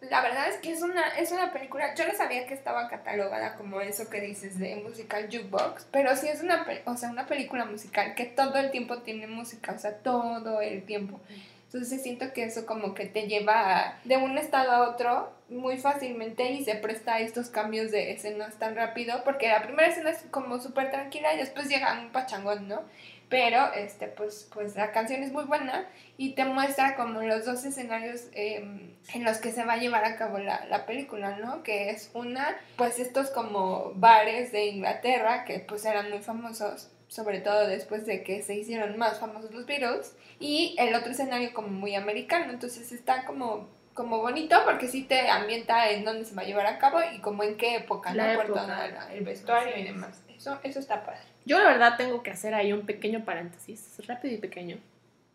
la 0.00 0.22
verdad 0.22 0.48
es 0.48 0.56
que 0.56 0.72
es 0.72 0.82
una, 0.82 1.06
es 1.18 1.30
una 1.30 1.52
película, 1.52 1.94
yo 1.94 2.08
no 2.08 2.14
sabía 2.14 2.46
que 2.46 2.54
estaba 2.54 2.88
catalogada 2.88 3.54
como 3.54 3.80
eso 3.80 4.10
que 4.10 4.20
dices 4.20 4.58
de 4.58 4.74
musical 4.76 5.26
jukebox, 5.26 5.86
pero 5.92 6.16
sí 6.16 6.28
es 6.28 6.42
una, 6.42 6.66
o 6.86 6.96
sea, 6.96 7.10
una 7.10 7.26
película 7.26 7.64
musical 7.64 8.16
que 8.16 8.24
todo 8.24 8.56
el 8.56 8.72
tiempo 8.72 9.02
tiene 9.02 9.28
música, 9.28 9.72
o 9.72 9.78
sea, 9.78 9.98
todo 9.98 10.60
el 10.60 10.84
tiempo. 10.84 11.20
Entonces 11.66 12.02
siento 12.02 12.32
que 12.32 12.44
eso 12.44 12.66
como 12.66 12.94
que 12.94 13.06
te 13.06 13.28
lleva 13.28 13.98
de 14.04 14.16
un 14.16 14.36
estado 14.36 14.72
a 14.72 14.88
otro 14.88 15.30
muy 15.48 15.78
fácilmente 15.78 16.50
y 16.50 16.64
se 16.64 16.74
presta 16.74 17.14
a 17.14 17.20
estos 17.20 17.48
cambios 17.48 17.90
de 17.90 18.12
escenas 18.12 18.58
tan 18.58 18.74
rápido, 18.74 19.22
porque 19.24 19.48
la 19.48 19.62
primera 19.62 19.88
escena 19.88 20.10
es 20.10 20.24
como 20.30 20.58
súper 20.58 20.90
tranquila 20.90 21.34
y 21.34 21.38
después 21.38 21.68
llega 21.68 22.00
un 22.00 22.10
pachangón, 22.10 22.68
¿no? 22.68 22.82
Pero, 23.28 23.72
este, 23.72 24.06
pues, 24.06 24.48
pues 24.52 24.76
la 24.76 24.92
canción 24.92 25.22
es 25.22 25.32
muy 25.32 25.44
buena 25.44 25.88
y 26.16 26.34
te 26.34 26.44
muestra 26.44 26.94
como 26.94 27.22
los 27.22 27.44
dos 27.44 27.64
escenarios 27.64 28.28
em, 28.32 28.94
en 29.14 29.24
los 29.24 29.38
que 29.38 29.50
se 29.52 29.64
va 29.64 29.74
a 29.74 29.78
llevar 29.78 30.04
a 30.04 30.16
cabo 30.16 30.38
la, 30.38 30.64
la, 30.66 30.86
película, 30.86 31.36
¿no? 31.38 31.62
Que 31.64 31.90
es 31.90 32.10
una, 32.14 32.56
pues 32.76 32.98
estos 33.00 33.30
como 33.30 33.92
bares 33.96 34.52
de 34.52 34.66
Inglaterra 34.66 35.44
que 35.44 35.58
pues 35.58 35.84
eran 35.84 36.10
muy 36.10 36.20
famosos 36.20 36.90
sobre 37.08 37.40
todo 37.40 37.66
después 37.66 38.04
de 38.04 38.22
que 38.22 38.42
se 38.42 38.56
hicieron 38.56 38.98
más 38.98 39.20
famosos 39.20 39.52
los 39.52 39.66
Beatles, 39.66 40.14
y 40.38 40.74
el 40.78 40.94
otro 40.94 41.12
escenario 41.12 41.54
como 41.54 41.68
muy 41.68 41.94
americano, 41.94 42.52
entonces 42.52 42.92
está 42.92 43.24
como, 43.24 43.68
como 43.96 44.20
bonito 44.20 44.56
porque 44.64 44.86
sí 44.86 45.02
te 45.02 45.28
ambienta 45.28 45.90
en 45.90 46.04
dónde 46.04 46.24
se 46.24 46.34
va 46.36 46.42
a 46.42 46.44
llevar 46.44 46.66
a 46.66 46.78
cabo 46.78 47.00
y 47.12 47.18
como 47.18 47.42
en 47.42 47.56
qué 47.56 47.76
época, 47.76 48.14
¿no? 48.14 48.22
Por 48.36 48.46
todo 48.46 48.68
el 49.12 49.24
vestuario 49.24 49.76
y 49.76 49.82
demás. 49.82 50.22
Eso, 50.36 50.58
eso 50.62 50.78
está 50.78 51.02
padre. 51.04 51.20
Yo 51.44 51.58
la 51.58 51.64
verdad 51.64 51.96
tengo 51.96 52.22
que 52.22 52.30
hacer 52.30 52.54
ahí 52.54 52.72
un 52.72 52.86
pequeño 52.86 53.24
paréntesis, 53.24 54.00
rápido 54.06 54.34
y 54.34 54.38
pequeño. 54.38 54.78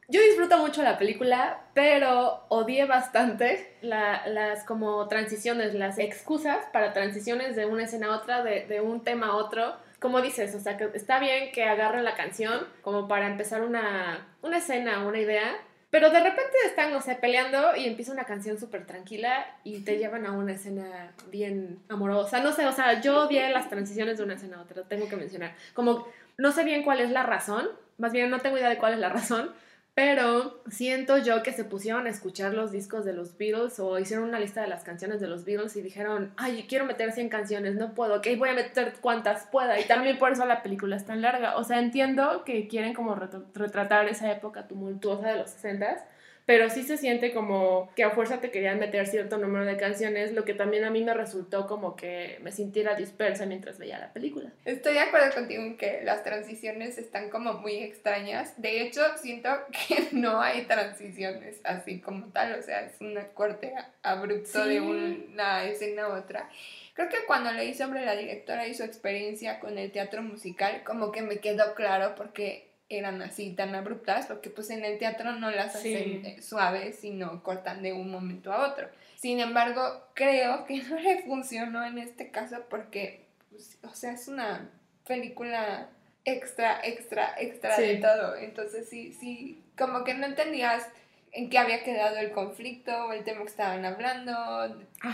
Yo 0.08 0.22
disfruto 0.22 0.58
mucho 0.58 0.84
la 0.84 0.98
película, 0.98 1.62
pero 1.74 2.46
odié 2.50 2.86
bastante 2.86 3.78
las 3.82 4.64
como 4.66 5.08
transiciones, 5.08 5.74
las 5.74 5.98
excusas 6.00 6.66
para 6.72 6.94
transiciones 6.94 7.56
de 7.56 7.66
una 7.66 7.84
escena 7.84 8.08
a 8.08 8.18
otra, 8.18 8.44
de, 8.44 8.66
de 8.68 8.82
un 8.82 9.04
tema 9.04 9.28
a 9.28 9.36
otro 9.36 9.76
como 10.02 10.20
dices, 10.20 10.56
o 10.56 10.60
sea, 10.60 10.78
que 10.78 10.90
está 10.96 11.20
bien 11.20 11.52
que 11.52 11.64
agarren 11.64 12.04
la 12.04 12.16
canción 12.16 12.66
como 12.82 13.08
para 13.08 13.28
empezar 13.28 13.62
una, 13.62 14.28
una 14.42 14.58
escena, 14.58 15.06
una 15.06 15.20
idea, 15.20 15.56
pero 15.92 16.10
de 16.10 16.22
repente 16.22 16.54
están, 16.66 16.94
o 16.96 17.02
sea, 17.02 17.20
peleando 17.20 17.76
y 17.76 17.86
empieza 17.86 18.14
una 18.14 18.24
canción 18.24 18.58
súper 18.58 18.88
tranquila 18.88 19.46
y 19.66 19.82
te 19.82 19.98
llevan 19.98 20.26
a 20.26 20.32
una 20.32 20.54
escena 20.54 21.12
bien 21.30 21.80
amorosa. 21.90 22.42
No 22.42 22.54
sé, 22.54 22.66
o 22.66 22.72
sea, 22.72 23.02
yo 23.02 23.26
odié 23.26 23.50
las 23.50 23.70
transiciones 23.70 24.18
de 24.18 24.24
una 24.24 24.36
escena 24.36 24.58
a 24.58 24.62
otra, 24.62 24.84
tengo 24.84 25.10
que 25.10 25.18
mencionar. 25.18 25.54
Como 25.74 26.08
no 26.38 26.52
sé 26.54 26.64
bien 26.64 26.84
cuál 26.84 27.02
es 27.02 27.12
la 27.12 27.24
razón, 27.24 27.68
más 27.98 28.14
bien 28.14 28.30
no 28.30 28.40
tengo 28.40 28.58
idea 28.58 28.70
de 28.70 28.78
cuál 28.78 28.94
es 28.94 29.00
la 29.00 29.10
razón, 29.10 29.52
pero 29.94 30.64
siento 30.70 31.18
yo 31.18 31.44
que 31.44 31.52
se 31.52 31.66
pusieron 31.66 32.08
a 32.08 32.10
escuchar 32.10 32.54
los 32.54 32.72
discos 32.72 33.04
de 33.04 33.12
los 33.12 33.38
Beatles 33.38 33.78
o 33.80 34.00
hicieron 34.00 34.30
una 34.30 34.40
lista 34.40 34.62
de 34.62 34.68
las 34.68 34.84
canciones 34.84 35.20
de 35.20 35.28
los 35.28 35.44
Beatles 35.44 35.76
y 35.76 35.82
dijeron, 35.82 36.34
ay, 36.38 36.66
quiero 36.70 36.86
meter 36.86 37.12
100 37.12 37.28
canciones, 37.28 37.76
no 37.76 37.94
puedo, 37.94 38.16
ok, 38.16 38.28
voy 38.38 38.50
a 38.50 38.54
meter 38.54 38.94
cuantas 39.02 39.48
pueda. 39.52 39.80
Y 39.80 39.84
también 39.84 40.18
por 40.18 40.32
eso 40.32 40.46
la 40.46 40.64
película 40.64 40.96
es 40.96 41.06
tan 41.06 41.22
larga. 41.22 41.58
O 41.58 41.66
sea, 41.66 41.80
entiendo 41.80 42.44
que 42.46 42.70
quieren 42.70 42.94
como 42.94 43.16
retratar 43.16 44.08
esa 44.08 44.32
época 44.32 44.68
tumultuosa 44.68 45.28
de 45.28 45.38
los 45.38 45.50
60 45.50 46.06
pero 46.52 46.70
sí 46.70 46.84
se 46.84 46.98
siente 46.98 47.34
como 47.34 47.90
que 47.96 48.04
a 48.04 48.10
fuerza 48.10 48.42
te 48.42 48.52
querían 48.52 48.78
meter 48.78 49.08
cierto 49.08 49.38
número 49.38 49.64
de 49.64 49.78
canciones, 49.78 50.34
lo 50.34 50.44
que 50.44 50.54
también 50.54 50.84
a 50.84 50.90
mí 50.90 51.02
me 51.02 51.14
resultó 51.14 51.66
como 51.66 51.96
que 51.96 52.40
me 52.42 52.52
sintiera 52.52 52.94
dispersa 52.94 53.46
mientras 53.46 53.78
veía 53.78 53.98
la 53.98 54.12
película. 54.12 54.52
Estoy 54.66 54.96
de 54.96 55.00
acuerdo 55.00 55.34
contigo 55.34 55.64
en 55.64 55.78
que 55.78 56.02
las 56.04 56.26
transiciones 56.26 56.98
están 56.98 57.30
como 57.30 57.54
muy 57.54 57.76
extrañas. 57.78 58.62
De 58.62 58.82
hecho, 58.82 59.02
siento 59.16 59.50
que 59.88 60.10
no 60.12 60.42
hay 60.42 60.64
transiciones 60.64 61.62
así 61.64 62.02
como 62.02 62.26
tal, 62.34 62.60
o 62.60 62.62
sea, 62.62 62.82
es 62.82 63.00
un 63.00 63.18
corte 63.34 63.74
abrupto 64.04 64.66
de 64.66 64.82
una 64.82 65.64
escena 65.64 66.08
a 66.08 66.20
otra. 66.20 66.50
Creo 66.96 67.08
que 67.08 67.26
cuando 67.28 67.54
leí 67.54 67.74
sobre 67.74 68.06
la 68.06 68.18
directora 68.18 68.68
y 68.68 68.74
su 68.74 68.84
experiencia 68.84 69.62
con 69.62 69.78
el 69.78 69.90
teatro 69.94 70.22
musical, 70.22 70.84
como 70.84 71.14
que 71.14 71.22
me 71.22 71.38
quedó 71.38 71.76
claro 71.76 72.14
porque 72.18 72.71
eran 72.98 73.22
así 73.22 73.54
tan 73.54 73.74
abruptas, 73.76 74.28
porque 74.28 74.50
pues 74.50 74.70
en 74.70 74.84
el 74.84 74.98
teatro 74.98 75.34
no 75.34 75.50
las 75.52 75.76
hacen 75.76 76.26
eh, 76.26 76.42
suaves, 76.42 76.98
sino 77.00 77.42
cortan 77.44 77.82
de 77.82 77.94
un 77.94 78.12
momento 78.12 78.52
a 78.52 78.72
otro. 78.72 78.88
Sin 79.16 79.40
embargo, 79.40 79.82
creo 80.14 80.66
que 80.66 80.84
no 80.90 81.00
le 81.00 81.24
funcionó 81.24 81.86
en 81.86 81.98
este 82.00 82.32
caso 82.32 82.64
porque, 82.70 83.26
pues, 83.50 83.78
o 83.84 83.94
sea, 83.94 84.14
es 84.14 84.28
una 84.28 84.70
película 85.06 85.90
extra, 86.26 86.82
extra, 86.84 87.36
extra 87.40 87.78
de 87.78 87.98
todo. 87.98 88.36
Entonces 88.36 88.90
sí, 88.90 89.14
sí, 89.14 89.64
como 89.78 90.04
que 90.04 90.14
no 90.14 90.26
entendías 90.26 90.88
en 91.34 91.50
qué 91.50 91.58
había 91.58 91.84
quedado 91.84 92.18
el 92.18 92.32
conflicto 92.32 93.06
o 93.06 93.14
el 93.14 93.24
tema 93.24 93.42
que 93.42 93.48
estaban 93.48 93.86
hablando, 93.86 94.34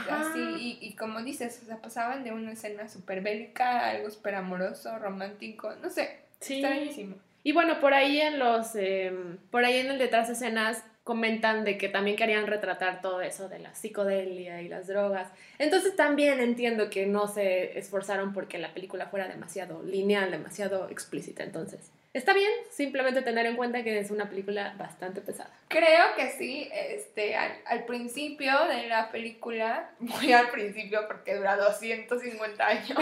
así, 0.10 0.40
y, 0.60 0.80
y, 0.82 0.96
como 0.96 1.22
dices, 1.22 1.60
o 1.62 1.66
sea, 1.68 1.78
pasaban 1.78 2.24
de 2.24 2.32
una 2.32 2.54
escena 2.54 2.90
súper 2.90 3.22
bélica 3.22 3.82
a 3.82 3.90
algo 3.92 4.10
súper 4.10 4.34
amoroso, 4.34 4.98
romántico, 4.98 5.76
no 5.76 5.92
sé, 5.92 6.22
extrañísimo. 6.40 7.18
Y 7.48 7.54
bueno, 7.54 7.80
por 7.80 7.94
ahí 7.94 8.20
en 8.20 8.40
los, 8.40 8.76
em, 8.76 9.38
por 9.52 9.64
ahí 9.64 9.78
en 9.78 9.90
el 9.90 9.98
detrás 9.98 10.28
de 10.28 10.34
escenas 10.34 10.84
comentan 11.06 11.64
de 11.64 11.78
que 11.78 11.88
también 11.88 12.18
querían 12.18 12.46
retratar 12.46 13.00
todo 13.00 13.22
eso 13.22 13.48
de 13.48 13.58
la 13.60 13.74
psicodelia 13.74 14.62
y 14.62 14.68
las 14.68 14.88
drogas. 14.88 15.30
Entonces 15.58 15.96
también 15.96 16.42
entiendo 16.42 16.90
que 16.90 17.06
no 17.06 17.30
se 17.30 17.80
esforzaron 17.80 18.34
porque 18.34 18.58
la 18.58 18.74
película 18.74 19.06
fuera 19.06 19.30
demasiado 19.30 19.82
lineal, 19.82 20.30
demasiado 20.30 20.90
explícita. 20.90 21.46
Entonces, 21.46 21.90
está 22.12 22.34
bien 22.34 22.52
simplemente 22.70 23.22
tener 23.22 23.46
en 23.46 23.56
cuenta 23.56 23.82
que 23.82 23.98
es 23.98 24.12
una 24.12 24.28
película 24.28 24.76
bastante 24.78 25.22
pesada. 25.22 25.50
Creo 25.70 26.16
que 26.18 26.32
sí, 26.32 26.70
este, 26.74 27.38
al, 27.38 27.54
al 27.66 27.86
principio 27.86 28.52
de 28.66 28.90
la 28.90 29.10
película, 29.10 29.92
muy 30.00 30.34
al 30.34 30.50
principio 30.50 31.08
porque 31.08 31.36
dura 31.36 31.56
250 31.56 32.68
años, 32.68 32.98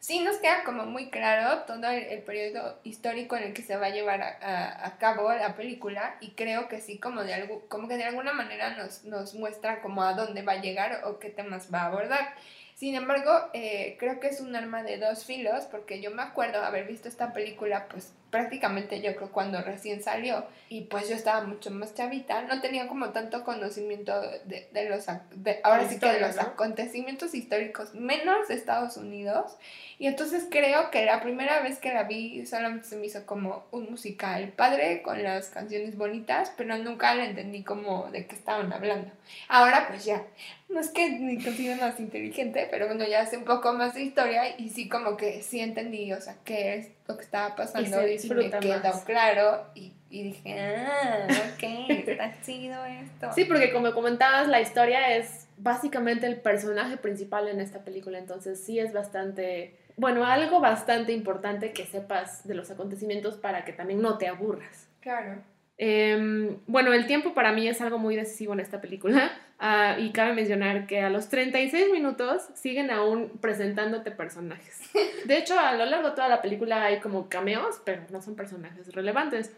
sí 0.00 0.20
nos 0.20 0.38
queda 0.38 0.64
como 0.64 0.86
muy 0.86 1.10
claro 1.10 1.64
todo 1.66 1.88
el, 1.90 2.22
periodo 2.22 2.80
histórico 2.84 3.36
en 3.36 3.44
el 3.44 3.52
que 3.52 3.62
se 3.62 3.76
va 3.76 3.86
a 3.86 3.90
llevar 3.90 4.22
a, 4.22 4.86
a, 4.86 4.98
cabo 4.98 5.32
la 5.32 5.54
película 5.54 6.16
y 6.20 6.30
creo 6.30 6.68
que 6.68 6.80
sí 6.80 6.98
como, 6.98 7.22
de 7.22 7.34
algo, 7.34 7.66
como 7.68 7.86
que 7.86 7.98
de 7.98 8.04
alguna 8.04 8.32
manera 8.32 8.76
nos, 8.76 9.04
nos 9.04 9.34
muestra 9.34 9.82
como 9.82 10.02
a 10.02 10.14
dónde 10.14 10.42
va 10.42 10.52
a 10.52 10.60
llegar 10.60 11.02
o 11.04 11.18
qué 11.18 11.28
temas 11.28 11.72
va 11.72 11.82
a 11.82 11.86
abordar. 11.86 12.34
Sin 12.74 12.94
embargo, 12.94 13.30
eh, 13.52 13.96
creo 13.98 14.20
que 14.20 14.28
es 14.28 14.40
un 14.40 14.56
arma 14.56 14.82
de 14.82 14.96
dos 14.96 15.26
filos 15.26 15.64
porque 15.64 16.00
yo 16.00 16.10
me 16.10 16.22
acuerdo 16.22 16.64
haber 16.64 16.86
visto 16.86 17.08
esta 17.08 17.34
película 17.34 17.86
pues 17.90 18.14
prácticamente 18.30 19.00
yo 19.00 19.14
creo 19.16 19.30
cuando 19.32 19.60
recién 19.62 20.02
salió 20.02 20.44
y 20.68 20.82
pues 20.82 21.08
yo 21.08 21.16
estaba 21.16 21.44
mucho 21.44 21.70
más 21.70 21.94
chavita, 21.94 22.42
no 22.42 22.60
tenía 22.60 22.86
como 22.86 23.10
tanto 23.10 23.44
conocimiento 23.44 24.20
de, 24.44 24.68
de 24.72 24.88
los, 24.88 25.06
de, 25.34 25.60
ahora 25.64 25.88
sí 25.88 25.98
que 25.98 26.06
de 26.06 26.20
los 26.20 26.38
acontecimientos 26.38 27.34
históricos, 27.34 27.94
menos 27.94 28.48
de 28.48 28.54
Estados 28.54 28.96
Unidos 28.96 29.56
y 29.98 30.06
entonces 30.06 30.46
creo 30.50 30.90
que 30.90 31.04
la 31.04 31.20
primera 31.20 31.60
vez 31.60 31.78
que 31.78 31.92
la 31.92 32.04
vi 32.04 32.46
solamente 32.46 32.86
se 32.86 32.96
me 32.96 33.06
hizo 33.06 33.26
como 33.26 33.66
un 33.70 33.90
musical 33.90 34.48
padre 34.56 35.02
con 35.02 35.22
las 35.22 35.48
canciones 35.48 35.96
bonitas, 35.96 36.52
pero 36.56 36.78
nunca 36.78 37.14
la 37.14 37.26
entendí 37.26 37.62
como 37.62 38.10
de 38.10 38.26
qué 38.26 38.34
estaban 38.34 38.72
hablando. 38.72 39.10
Ahora 39.48 39.86
pues 39.88 40.04
ya 40.04 40.24
No 40.68 40.80
es 40.80 40.90
que 40.90 41.10
ni 41.10 41.42
considero 41.42 41.82
más 41.82 41.98
inteligente, 41.98 42.68
pero 42.70 42.86
bueno, 42.86 43.04
ya 43.06 43.22
hace 43.22 43.36
un 43.36 43.44
poco 43.44 43.72
más 43.72 43.94
de 43.94 44.02
historia 44.02 44.56
y 44.56 44.68
sí 44.70 44.88
como 44.88 45.16
que 45.16 45.42
sí 45.42 45.60
entendí, 45.60 46.12
o 46.12 46.20
sea, 46.20 46.36
qué 46.44 46.76
es 46.76 46.88
lo 47.10 47.16
que 47.16 47.24
estaba 47.24 47.54
pasando 47.56 48.06
y, 48.06 48.12
disfruta 48.12 48.60
me 48.60 48.66
quedó 48.66 48.82
más. 48.82 49.04
claro 49.04 49.66
y, 49.74 49.92
y 50.10 50.22
dije, 50.24 50.60
ah, 50.60 51.26
ok, 51.54 51.62
está 51.88 52.40
chido 52.42 52.84
esto. 52.84 53.30
Sí, 53.34 53.44
porque 53.44 53.72
como 53.72 53.92
comentabas, 53.92 54.48
la 54.48 54.60
historia 54.60 55.16
es 55.16 55.48
básicamente 55.56 56.26
el 56.26 56.40
personaje 56.40 56.96
principal 56.96 57.48
en 57.48 57.60
esta 57.60 57.84
película, 57.84 58.18
entonces 58.18 58.62
sí 58.64 58.78
es 58.78 58.92
bastante, 58.92 59.76
bueno, 59.96 60.24
algo 60.24 60.60
bastante 60.60 61.12
importante 61.12 61.72
que 61.72 61.86
sepas 61.86 62.46
de 62.46 62.54
los 62.54 62.70
acontecimientos 62.70 63.36
para 63.36 63.64
que 63.64 63.72
también 63.72 64.00
no 64.00 64.18
te 64.18 64.28
aburras. 64.28 64.88
Claro. 65.00 65.42
Em, 65.78 66.58
bueno, 66.66 66.92
el 66.92 67.06
tiempo 67.06 67.32
para 67.32 67.52
mí 67.52 67.66
es 67.66 67.80
algo 67.80 67.98
muy 67.98 68.14
decisivo 68.14 68.52
en 68.52 68.60
esta 68.60 68.80
película 68.80 69.30
ah, 69.60 69.96
y 69.98 70.10
cabe 70.10 70.34
mencionar 70.34 70.86
que 70.86 71.00
a 71.00 71.10
los 71.10 71.28
36 71.28 71.90
minutos 71.92 72.48
siguen 72.54 72.90
aún 72.90 73.30
presentándote 73.40 74.10
personajes. 74.10 74.80
De 75.26 75.38
hecho, 75.38 75.58
a 75.58 75.74
lo 75.74 75.86
largo 75.86 76.10
de 76.10 76.14
toda 76.16 76.28
la 76.28 76.42
película 76.42 76.82
hay 76.84 76.98
como 77.00 77.28
cameos, 77.28 77.80
pero 77.84 78.02
no 78.10 78.20
son 78.20 78.34
personajes 78.34 78.92
relevantes. 78.92 79.52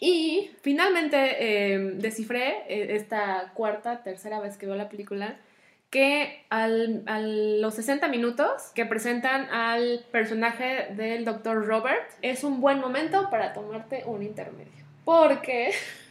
Y 0.00 0.50
finalmente 0.62 1.72
em, 1.72 1.98
descifré 1.98 2.64
eh, 2.68 2.96
esta 2.96 3.52
cuarta, 3.54 4.02
tercera 4.02 4.40
vez 4.40 4.56
que 4.56 4.66
veo 4.66 4.74
la 4.74 4.88
película 4.88 5.36
que 5.94 6.44
al, 6.50 7.04
a 7.06 7.20
los 7.20 7.74
60 7.74 8.08
minutos 8.08 8.72
que 8.74 8.84
presentan 8.84 9.48
al 9.52 10.04
personaje 10.10 10.88
del 10.96 11.24
Dr. 11.24 11.64
Robert 11.64 12.10
es 12.20 12.42
un 12.42 12.60
buen 12.60 12.80
momento 12.80 13.30
para 13.30 13.52
tomarte 13.52 14.02
un 14.04 14.24
intermedio. 14.24 14.72
Porque, 15.04 15.70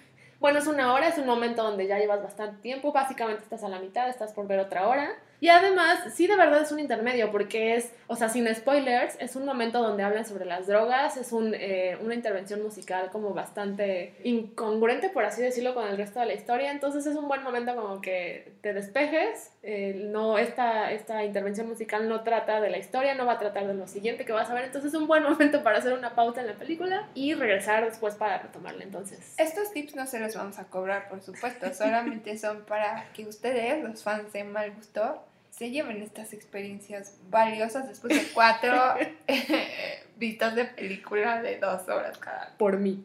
bueno, 0.44 0.60
es 0.60 0.68
una 0.68 0.94
hora, 0.94 1.08
es 1.08 1.18
un 1.18 1.26
momento 1.26 1.64
donde 1.64 1.88
ya 1.88 1.98
llevas 1.98 2.22
bastante 2.22 2.62
tiempo, 2.62 2.92
básicamente 2.92 3.44
estás 3.44 3.64
a 3.64 3.70
la 3.70 3.80
mitad, 3.80 4.10
estás 4.10 4.34
por 4.34 4.46
ver 4.46 4.60
otra 4.60 4.90
hora. 4.90 5.10
Y 5.44 5.50
además, 5.50 6.00
sí, 6.14 6.26
de 6.26 6.38
verdad 6.38 6.62
es 6.62 6.72
un 6.72 6.80
intermedio, 6.80 7.30
porque 7.30 7.76
es, 7.76 7.92
o 8.08 8.16
sea, 8.16 8.30
sin 8.30 8.48
spoilers, 8.56 9.18
es 9.20 9.36
un 9.36 9.44
momento 9.44 9.82
donde 9.82 10.02
hablan 10.02 10.26
sobre 10.26 10.46
las 10.46 10.68
drogas, 10.68 11.18
es 11.18 11.34
un, 11.34 11.54
eh, 11.54 11.98
una 12.02 12.16
intervención 12.16 12.64
musical 12.64 13.10
como 13.12 13.34
bastante 13.34 14.16
incongruente, 14.24 15.10
por 15.10 15.26
así 15.26 15.42
decirlo, 15.42 15.74
con 15.74 15.86
el 15.86 15.98
resto 15.98 16.22
de 16.22 16.28
la 16.28 16.34
historia. 16.34 16.72
Entonces 16.72 17.06
es 17.08 17.18
un 17.18 17.28
buen 17.28 17.44
momento 17.44 17.76
como 17.76 18.00
que 18.00 18.54
te 18.62 18.74
despejes. 18.74 19.52
eh, 19.64 20.08
no, 20.14 20.38
esta, 20.38 20.94
esta 20.94 21.26
intervención 21.26 21.68
musical 21.68 22.08
no 22.08 22.24
trata 22.24 22.62
de 22.62 22.70
la 22.70 22.78
historia, 22.78 23.14
no 23.14 23.26
va 23.26 23.34
a 23.34 23.40
tratar 23.40 23.68
de 23.68 23.74
lo 23.74 23.86
siguiente 23.86 24.24
que 24.24 24.32
vas 24.32 24.50
a 24.50 24.54
ver. 24.54 24.64
Entonces 24.64 24.94
es 24.94 24.98
un 24.98 25.08
buen 25.08 25.24
momento 25.30 25.62
para 25.62 25.80
hacer 25.80 25.92
una 25.92 26.16
pausa 26.16 26.40
en 26.40 26.48
la 26.48 26.54
película 26.54 27.10
y 27.16 27.34
regresar 27.34 27.84
después 27.84 28.16
para 28.16 28.38
retomarla. 28.38 28.86
Entonces, 28.86 29.34
Estos 29.38 29.74
tips 29.74 29.94
no 29.94 30.08
se 30.08 30.22
los 30.22 30.34
vamos 30.38 30.58
a 30.58 30.64
cobrar, 30.70 31.10
por 31.10 31.22
supuesto, 31.22 31.74
solamente 31.74 32.38
son 32.38 32.64
para 32.64 33.10
que 33.12 33.26
ustedes, 33.26 33.84
los 33.84 34.04
fans 34.04 34.32
de 34.32 34.46
Mal 34.46 34.72
Gusto, 34.72 35.22
se 35.56 35.70
lleven 35.70 36.02
estas 36.02 36.34
experiencias 36.34 37.20
valiosas 37.30 37.88
después 37.88 38.16
de 38.16 38.34
cuatro 38.34 38.76
vistas 40.18 40.56
de 40.56 40.66
película 40.66 41.42
de 41.44 41.60
dos 41.60 41.88
horas 41.88 42.18
cada. 42.18 42.56
por 42.58 42.80
mí. 42.80 43.04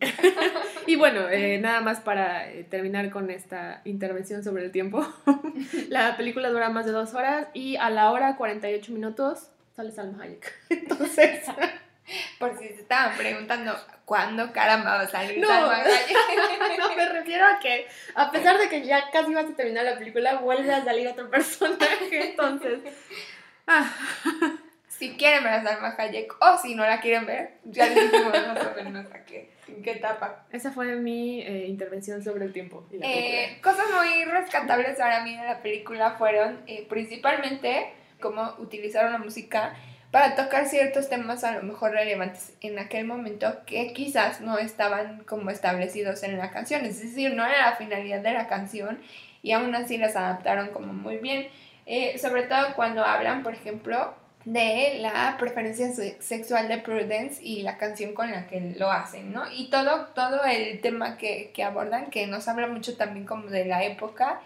y 0.86 0.96
bueno, 0.96 1.28
eh, 1.28 1.58
nada 1.58 1.82
más 1.82 2.00
para 2.00 2.50
eh, 2.50 2.64
terminar 2.64 3.10
con 3.10 3.30
esta 3.30 3.82
intervención 3.84 4.42
sobre 4.42 4.64
el 4.64 4.72
tiempo. 4.72 5.06
la 5.88 6.16
película 6.16 6.48
dura 6.48 6.70
más 6.70 6.86
de 6.86 6.92
dos 6.92 7.12
horas 7.14 7.48
y 7.52 7.76
a 7.76 7.90
la 7.90 8.10
hora 8.12 8.36
48 8.36 8.92
minutos 8.92 9.50
sale 9.76 9.90
Salma 9.90 10.22
Hayek. 10.22 10.52
Entonces, 10.70 11.42
Por 12.38 12.56
si 12.58 12.68
se 12.68 12.82
estaban 12.82 13.16
preguntando 13.16 13.76
cuándo 14.04 14.52
caramba 14.52 14.94
va 14.94 15.00
a 15.00 15.08
salir 15.08 15.38
No. 15.38 15.48
Salma 15.48 15.76
Hayek. 15.76 16.16
no 16.78 16.94
me 16.94 17.08
refiero 17.08 17.44
a 17.46 17.58
que 17.58 17.86
a 18.14 18.30
pesar 18.30 18.58
de 18.58 18.68
que 18.68 18.84
ya 18.84 19.10
casi 19.10 19.34
vas 19.34 19.46
a 19.46 19.54
terminar 19.56 19.84
la 19.84 19.98
película, 19.98 20.36
vuelve 20.36 20.72
a 20.72 20.84
salir 20.84 21.08
otro 21.08 21.28
personaje. 21.28 22.30
Entonces, 22.30 22.80
ah, 23.66 23.90
Si 24.88 25.16
quieren 25.16 25.44
ver 25.44 25.52
a 25.52 25.62
Salma 25.62 25.94
Hayek 25.96 26.32
o 26.40 26.58
si 26.58 26.74
no 26.74 26.84
la 26.84 27.00
quieren 27.00 27.24
ver, 27.26 27.58
ya 27.64 27.86
les 27.86 28.10
dijimos 28.10 28.32
más 28.32 28.66
o 28.66 28.82
menos 28.82 29.06
a 29.12 29.24
qué, 29.24 29.50
en 29.68 29.82
qué 29.82 29.92
etapa. 29.92 30.44
esa 30.50 30.72
fue 30.72 30.96
mi 30.96 31.40
eh, 31.42 31.66
intervención 31.68 32.22
sobre 32.24 32.46
el 32.46 32.52
tiempo. 32.52 32.84
y 32.90 32.98
la 32.98 33.06
película. 33.06 33.42
Eh, 33.42 33.60
cosas 33.62 33.86
muy 33.94 34.24
rescatables 34.24 34.96
para 34.96 35.22
mí 35.22 35.36
de 35.36 35.44
la 35.44 35.62
película 35.62 36.12
fueron 36.12 36.62
eh, 36.66 36.84
principalmente 36.88 37.92
cómo 38.20 38.56
utilizaron 38.58 39.12
la 39.12 39.18
música 39.18 39.76
para 40.10 40.34
tocar 40.36 40.66
ciertos 40.66 41.08
temas 41.08 41.44
a 41.44 41.52
lo 41.52 41.62
mejor 41.62 41.90
relevantes 41.92 42.52
en 42.60 42.78
aquel 42.78 43.04
momento 43.06 43.58
que 43.66 43.92
quizás 43.92 44.40
no 44.40 44.58
estaban 44.58 45.22
como 45.24 45.50
establecidos 45.50 46.22
en 46.22 46.38
la 46.38 46.50
canción, 46.50 46.84
es 46.86 47.00
decir, 47.02 47.34
no 47.34 47.44
era 47.44 47.70
la 47.70 47.76
finalidad 47.76 48.20
de 48.20 48.32
la 48.32 48.46
canción 48.46 48.98
y 49.42 49.52
aún 49.52 49.74
así 49.74 49.98
las 49.98 50.16
adaptaron 50.16 50.68
como 50.70 50.92
muy 50.92 51.18
bien, 51.18 51.48
Eh, 51.90 52.18
sobre 52.18 52.42
todo 52.42 52.74
cuando 52.76 53.02
hablan, 53.02 53.42
por 53.42 53.54
ejemplo, 53.54 54.12
de 54.44 54.98
la 55.00 55.36
preferencia 55.38 55.90
se- 55.90 56.20
sexual 56.20 56.68
de 56.68 56.76
Prudence 56.76 57.42
y 57.42 57.62
la 57.62 57.78
canción 57.78 58.12
con 58.12 58.30
la 58.30 58.46
que 58.46 58.60
lo 58.78 58.90
hacen, 58.90 59.32
¿no? 59.32 59.50
Y 59.50 59.70
todo, 59.70 60.06
todo 60.14 60.44
el 60.44 60.82
tema 60.82 61.16
que, 61.16 61.50
que 61.54 61.62
abordan, 61.64 62.10
que 62.10 62.26
nos 62.26 62.46
habla 62.46 62.66
mucho 62.66 62.98
también 62.98 63.24
como 63.24 63.48
de 63.48 63.64
la 63.64 63.84
época, 63.84 64.40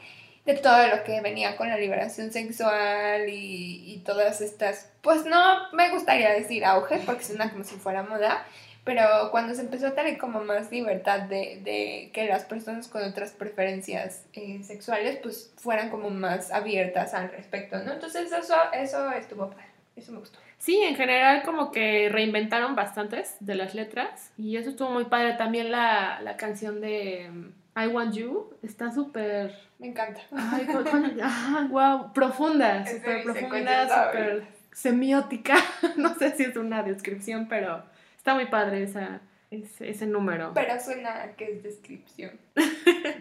de 0.44 0.54
todo 0.54 0.88
lo 0.88 1.04
que 1.04 1.20
venía 1.20 1.56
con 1.56 1.68
la 1.68 1.76
liberación 1.76 2.32
sexual 2.32 3.28
y, 3.28 3.92
y 3.92 3.98
todas 3.98 4.40
estas, 4.40 4.90
pues 5.00 5.24
no 5.24 5.70
me 5.72 5.90
gustaría 5.90 6.32
decir 6.32 6.64
auge, 6.64 7.00
porque 7.06 7.24
suena 7.24 7.50
como 7.50 7.64
si 7.64 7.76
fuera 7.76 8.02
moda, 8.02 8.44
pero 8.84 9.30
cuando 9.30 9.54
se 9.54 9.60
empezó 9.60 9.88
a 9.88 9.94
tener 9.94 10.18
como 10.18 10.42
más 10.42 10.72
libertad 10.72 11.20
de, 11.20 11.60
de 11.62 12.10
que 12.12 12.26
las 12.26 12.44
personas 12.44 12.88
con 12.88 13.04
otras 13.04 13.30
preferencias 13.30 14.24
eh, 14.32 14.60
sexuales 14.64 15.18
pues 15.22 15.52
fueran 15.56 15.90
como 15.90 16.10
más 16.10 16.50
abiertas 16.50 17.14
al 17.14 17.30
respecto, 17.30 17.78
¿no? 17.78 17.92
Entonces 17.92 18.32
eso, 18.32 18.56
eso 18.72 19.12
estuvo 19.12 19.50
padre, 19.50 19.66
eso 19.94 20.10
me 20.10 20.18
gustó. 20.18 20.40
Sí, 20.58 20.80
en 20.82 20.96
general 20.96 21.42
como 21.44 21.70
que 21.70 22.08
reinventaron 22.08 22.74
bastantes 22.74 23.36
de 23.40 23.54
las 23.54 23.74
letras 23.74 24.32
y 24.36 24.56
eso 24.56 24.70
estuvo 24.70 24.90
muy 24.90 25.04
padre. 25.04 25.34
También 25.34 25.70
la, 25.70 26.20
la 26.22 26.36
canción 26.36 26.80
de 26.80 27.30
I 27.76 27.86
Want 27.88 28.14
You 28.14 28.54
está 28.62 28.90
súper... 28.92 29.54
Me 29.78 29.88
encanta. 29.88 30.20
Ay, 30.30 30.66
cu- 30.66 30.84
cu- 30.84 31.20
ah, 31.22 31.66
wow, 31.70 32.12
profunda, 32.12 32.86
súper 32.86 33.22
profunda, 33.24 33.82
súper 34.06 34.44
semiótica. 34.72 35.54
No 35.96 36.14
sé 36.14 36.30
si 36.36 36.44
es 36.44 36.56
una 36.56 36.82
descripción, 36.82 37.48
pero 37.48 37.82
está 38.16 38.34
muy 38.34 38.46
padre 38.46 38.82
esa, 38.84 39.20
ese, 39.50 39.90
ese 39.90 40.06
número. 40.06 40.52
Pero 40.54 40.78
suena 40.80 41.22
a 41.22 41.32
que 41.32 41.52
es 41.52 41.62
descripción. 41.62 42.32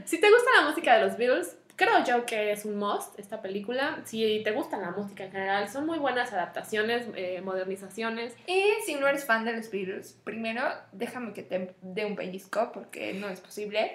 Si 0.06 0.20
te 0.20 0.30
gusta 0.30 0.50
la 0.62 0.70
música 0.70 0.96
de 0.98 1.06
los 1.06 1.18
Beatles, 1.18 1.56
creo 1.76 2.04
yo 2.04 2.26
que 2.26 2.52
es 2.52 2.66
un 2.66 2.78
must 2.78 3.18
esta 3.20 3.42
película. 3.42 4.02
Si 4.06 4.42
te 4.44 4.52
gusta 4.52 4.78
la 4.78 4.92
música 4.92 5.24
en 5.26 5.32
general, 5.32 5.70
son 5.70 5.86
muy 5.86 6.00
buenas 6.00 6.34
adaptaciones, 6.34 7.08
eh, 7.16 7.42
modernizaciones. 7.42 8.36
Y 8.48 8.64
si 8.86 8.96
no 8.96 9.08
eres 9.08 9.26
fan 9.26 9.46
de 9.46 9.54
los 9.54 9.72
Beatles, 9.72 10.18
primero 10.24 10.64
déjame 10.92 11.34
que 11.34 11.44
te 11.44 11.74
dé 11.82 12.06
un 12.06 12.16
pellizco 12.16 12.72
porque 12.74 13.14
no 13.14 13.30
es 13.30 13.40
posible. 13.40 13.92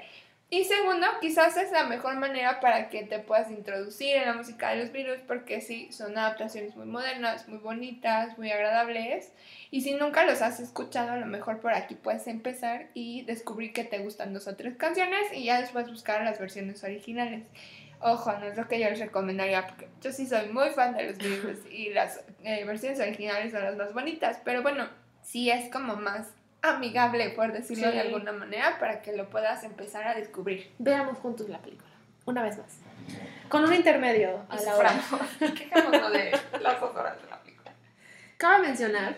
Y 0.49 0.63
segundo, 0.63 1.07
quizás 1.21 1.57
es 1.57 1.73
la 1.73 1.85
mejor 1.85 2.17
manera 2.19 2.61
para 2.61 2.89
que 2.89 3.03
te 3.03 3.19
puedas 3.19 3.51
introducir 3.51 4.15
en 4.15 4.27
la 4.27 4.33
música 4.35 4.71
de 4.71 4.77
los 4.77 4.93
Beatles 4.93 5.21
porque 5.27 5.61
sí, 5.61 5.91
son 5.91 6.17
adaptaciones 6.17 6.77
muy 6.77 6.87
modernas, 6.87 7.49
muy 7.49 7.59
bonitas, 7.59 8.39
muy 8.39 8.53
agradables. 8.53 9.33
Y 9.73 9.81
si 9.81 9.95
nunca 9.95 10.25
los 10.25 10.43
has 10.43 10.61
escuchado, 10.61 11.11
a 11.11 11.17
lo 11.17 11.27
mejor 11.27 11.59
por 11.59 11.73
aquí 11.73 11.97
puedes 11.97 12.29
empezar 12.29 12.87
y 12.95 13.23
descubrir 13.23 13.73
que 13.73 13.83
te 13.83 13.99
gustan 13.99 14.33
dos 14.33 14.47
o 14.47 14.55
tres 14.55 14.77
canciones 14.77 15.33
y 15.35 15.45
ya 15.45 15.61
después 15.61 15.91
buscar 15.91 16.23
las 16.23 16.39
versiones 16.39 16.85
originales. 16.85 17.43
Ojo, 17.99 18.33
no 18.39 18.47
es 18.47 18.57
lo 18.57 18.69
que 18.69 18.79
yo 18.79 18.89
les 18.89 19.01
recomendaría 19.01 19.67
porque 19.67 19.89
yo 20.01 20.13
sí 20.13 20.27
soy 20.27 20.49
muy 20.51 20.71
fan 20.71 20.97
de 20.97 21.09
los 21.09 21.19
Beatles 21.19 21.59
y 21.73 21.91
las 21.91 22.21
eh, 22.45 22.65
versiones 22.65 23.01
originales 23.01 23.51
son 23.51 23.65
las 23.65 23.77
más 23.77 23.93
bonitas, 23.93 24.41
pero 24.45 24.63
bueno, 24.63 24.87
sí 25.23 25.51
es 25.51 25.73
como 25.73 25.97
más 25.97 26.29
amigable, 26.63 27.31
por 27.31 27.53
decirlo 27.53 27.89
Sí. 27.89 27.93
de 27.95 28.01
alguna 28.01 28.33
manera, 28.33 28.79
para 28.79 29.03
que 29.03 29.13
lo 29.17 29.29
puedas 29.31 29.63
empezar 29.65 30.07
a 30.09 30.15
descubrir. 30.15 30.71
Veamos 30.79 31.19
juntos 31.19 31.49
la 31.49 31.59
película, 31.61 31.91
una 32.25 32.43
vez 32.43 32.59
más. 32.59 32.79
Con 33.49 33.65
un 33.65 33.73
intermedio 33.73 34.45
a 34.49 34.61
la 34.61 34.77
hora. 34.77 34.91
Quejémonos 35.39 36.13
de 36.13 36.33
las 36.61 36.81
dos 36.81 36.95
horas 36.97 37.21
de 37.23 37.29
la 37.31 37.41
película. 37.41 37.73
Cabe 38.37 38.67
mencionar 38.67 39.17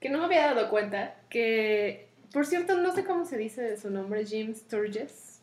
que 0.00 0.08
no 0.10 0.18
me 0.18 0.24
había 0.24 0.46
dado 0.52 0.68
cuenta 0.68 1.14
que, 1.30 2.08
por 2.32 2.44
cierto, 2.46 2.76
no 2.78 2.92
sé 2.92 3.04
cómo 3.04 3.24
se 3.24 3.36
dice 3.38 3.76
su 3.76 3.90
nombre, 3.90 4.26
Jim 4.26 4.54
Sturges. 4.54 5.40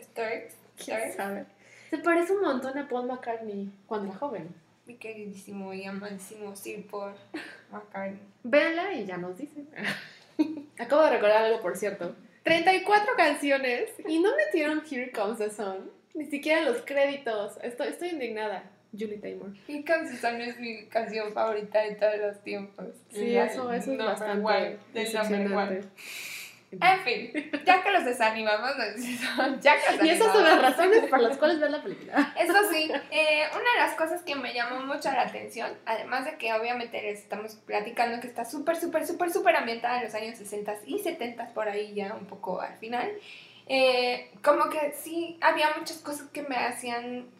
Sturges, 0.00 0.54
¿Quién 0.82 1.12
sabe? 1.14 1.44
Se 1.90 1.98
parece 1.98 2.32
un 2.34 2.40
montón 2.42 2.78
a 2.78 2.88
Paul 2.88 3.06
McCartney 3.06 3.70
cuando 3.86 4.08
era 4.08 4.18
joven. 4.18 4.54
mi 4.86 4.96
queridísimo 4.96 5.74
y 5.74 5.84
amadísimo 5.84 6.56
Sir 6.56 6.86
Paul 6.86 7.12
McCartney. 7.70 8.20
Véanla 8.42 8.92
y 8.94 9.04
ya 9.04 9.18
nos 9.18 9.36
dicen. 9.36 9.68
Acabo 10.78 11.02
de 11.04 11.10
recordar 11.10 11.44
algo, 11.44 11.60
por 11.60 11.76
cierto. 11.76 12.14
34 12.44 13.14
canciones 13.16 13.90
y 14.06 14.20
no 14.20 14.30
metieron 14.36 14.82
Here 14.90 15.10
Comes 15.12 15.38
the 15.38 15.50
Sun. 15.50 15.90
Ni 16.14 16.26
siquiera 16.26 16.62
los 16.62 16.78
créditos. 16.82 17.58
Estoy, 17.62 17.88
estoy 17.88 18.08
indignada. 18.10 18.70
Julie 18.92 19.18
Taymor. 19.18 19.50
Y 19.66 19.84
Comes 19.84 20.10
the 20.10 20.16
Sun 20.16 20.40
es 20.40 20.58
mi 20.58 20.86
canción 20.86 21.32
favorita 21.34 21.82
de 21.82 21.94
todos 21.96 22.16
los 22.18 22.42
tiempos. 22.42 22.86
Sí, 23.10 23.32
La 23.32 23.44
eso, 23.46 23.70
eso 23.72 23.92
es 23.92 23.98
bastante 23.98 24.44
one, 24.44 24.60
del 24.60 24.72
number 24.72 24.92
decepcionante. 24.94 25.54
one. 25.54 25.80
En 26.70 27.00
fin, 27.00 27.50
ya 27.64 27.82
que 27.82 27.90
los 27.90 28.04
desanimamos, 28.04 28.72
ya 29.60 29.76
que 29.80 29.96
los 29.96 30.04
Y 30.04 30.10
esas 30.10 30.32
son 30.32 30.44
las 30.44 30.60
razones 30.60 31.08
por 31.08 31.20
las 31.20 31.38
cuales 31.38 31.60
ver 31.60 31.70
la 31.70 31.82
película. 31.82 32.34
Eso 32.38 32.54
sí, 32.70 32.90
eh, 33.10 33.44
una 33.52 33.72
de 33.72 33.78
las 33.78 33.94
cosas 33.94 34.22
que 34.22 34.34
me 34.34 34.52
llamó 34.52 34.82
mucho 34.82 35.10
la 35.10 35.22
atención, 35.22 35.70
además 35.86 36.26
de 36.26 36.36
que 36.36 36.52
obviamente 36.52 37.00
les 37.00 37.20
estamos 37.20 37.54
platicando 37.54 38.20
que 38.20 38.26
está 38.26 38.44
súper, 38.44 38.76
súper, 38.76 39.06
súper, 39.06 39.32
súper 39.32 39.56
ambientada 39.56 39.98
en 39.98 40.04
los 40.04 40.14
años 40.14 40.36
60 40.36 40.74
y 40.86 40.98
70 40.98 41.54
por 41.54 41.68
ahí 41.68 41.94
ya 41.94 42.14
un 42.14 42.26
poco 42.26 42.60
al 42.60 42.76
final, 42.76 43.12
eh, 43.66 44.30
como 44.42 44.68
que 44.68 44.92
sí 44.92 45.38
había 45.40 45.70
muchas 45.78 45.98
cosas 45.98 46.28
que 46.28 46.42
me 46.42 46.56
hacían, 46.56 47.30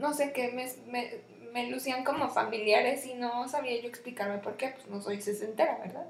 no 0.00 0.12
sé, 0.12 0.32
que 0.32 0.50
me, 0.50 0.68
me, 0.88 1.20
me 1.52 1.70
lucían 1.70 2.02
como 2.02 2.28
familiares 2.28 3.06
y 3.06 3.14
no 3.14 3.48
sabía 3.48 3.80
yo 3.80 3.88
explicarme 3.88 4.38
por 4.38 4.56
qué, 4.56 4.70
pues 4.70 4.88
no 4.88 5.00
soy 5.00 5.20
sesentera, 5.20 5.78
¿verdad? 5.78 6.06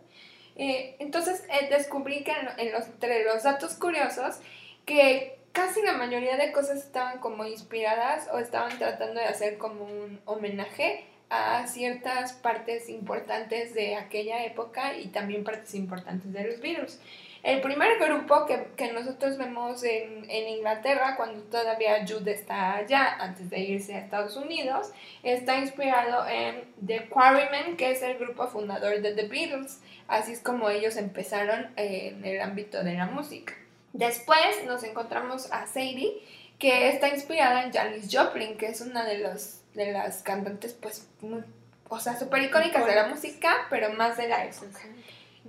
Eh, 0.57 0.97
entonces 0.99 1.45
eh, 1.49 1.69
descubrí 1.71 2.25
que 2.25 2.33
en 2.59 2.73
los, 2.73 2.87
entre 2.87 3.25
los 3.25 3.43
datos 3.43 3.75
curiosos 3.75 4.37
que 4.85 5.39
casi 5.53 5.83
la 5.83 5.93
mayoría 5.93 6.37
de 6.37 6.53
cosas 6.53 6.79
estaban 6.79 7.19
como 7.19 7.45
inspiradas 7.45 8.29
o 8.33 8.39
estaban 8.39 8.79
tratando 8.79 9.21
de 9.21 9.27
hacer 9.27 9.59
como 9.59 9.85
un 9.85 10.21
homenaje 10.25 11.05
a 11.31 11.67
ciertas 11.67 12.35
partes 12.35 12.91
importantes 12.91 13.73
de 13.73 13.97
aquella 13.97 14.45
época 14.45 14.97
y 14.99 15.07
también 15.07 15.45
partes 15.45 15.75
importantes 15.75 16.33
de 16.33 16.45
los 16.45 16.61
virus. 16.61 16.99
El 17.43 17.61
primer 17.61 17.99
grupo 17.99 18.47
que, 18.47 18.69
que 18.77 18.93
nosotros 18.93 19.37
vemos 19.37 19.83
en, 19.83 20.31
en, 20.31 20.49
Inglaterra, 20.49 21.17
cuando 21.17 21.43
todavía 21.45 22.07
Jude 22.07 22.33
está 22.33 22.77
allá, 22.77 23.17
antes 23.19 23.51
de 23.51 23.59
irse 23.59 23.95
a 23.95 23.99
Estados 23.99 24.37
Unidos, 24.37 24.93
está 25.25 25.59
inspirado 25.59 26.25
en 26.29 26.63
The 26.87 27.09
Quarrymen, 27.09 27.77
que 27.77 27.91
es 27.91 28.03
el 28.03 28.17
grupo 28.19 28.47
fundador 28.47 29.01
de 29.01 29.15
The 29.15 29.27
Beatles. 29.27 29.81
Así 30.09 30.33
es 30.33 30.41
como 30.41 30.69
ellos 30.71 30.97
empezaron 30.97 31.73
eh, 31.77 32.15
en 32.17 32.25
el 32.25 32.41
ámbito 32.41 32.83
de 32.83 32.95
la 32.95 33.07
música. 33.07 33.55
Después 33.93 34.65
nos 34.67 34.83
encontramos 34.85 35.51
a 35.53 35.67
Sadie, 35.67 36.23
que 36.59 36.89
está 36.89 37.09
inspirada 37.09 37.65
en 37.65 37.73
Janis 37.73 38.09
Joplin, 38.11 38.57
que 38.57 38.67
es 38.67 38.81
una 38.81 39.05
de, 39.05 39.19
los, 39.19 39.61
de 39.75 39.93
las 39.93 40.23
cantantes, 40.23 40.75
pues, 40.75 41.09
muy, 41.21 41.43
o 41.89 42.01
sea, 42.01 42.19
súper 42.19 42.43
icónicas 42.43 42.87
de 42.87 42.95
la 42.95 43.09
música, 43.09 43.67
pero 43.69 43.93
más 43.93 44.17
de 44.17 44.29
la 44.29 44.45
época. 44.45 44.81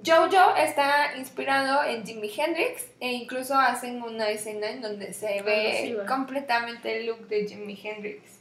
Jojo 0.05 0.55
está 0.57 1.15
inspirado 1.17 1.83
en 1.83 2.05
Jimi 2.05 2.31
Hendrix 2.35 2.87
e 2.99 3.11
incluso 3.11 3.53
hacen 3.55 4.01
una 4.01 4.29
escena 4.29 4.69
en 4.71 4.81
donde 4.81 5.13
se 5.13 5.41
ve 5.43 5.97
completamente 6.07 6.97
el 6.97 7.05
look 7.05 7.27
de 7.27 7.47
Jimi 7.47 7.79
Hendrix. 7.81 8.39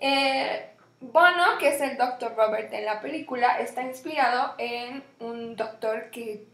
Eh, 0.00 0.70
Bono, 1.12 1.58
que 1.58 1.68
es 1.68 1.80
el 1.80 1.96
Dr. 1.96 2.34
Robert 2.36 2.72
en 2.72 2.84
la 2.84 3.00
película, 3.00 3.60
está 3.60 3.82
inspirado 3.82 4.54
en 4.58 5.02
un 5.20 5.56
doctor 5.56 6.10
que, 6.10 6.46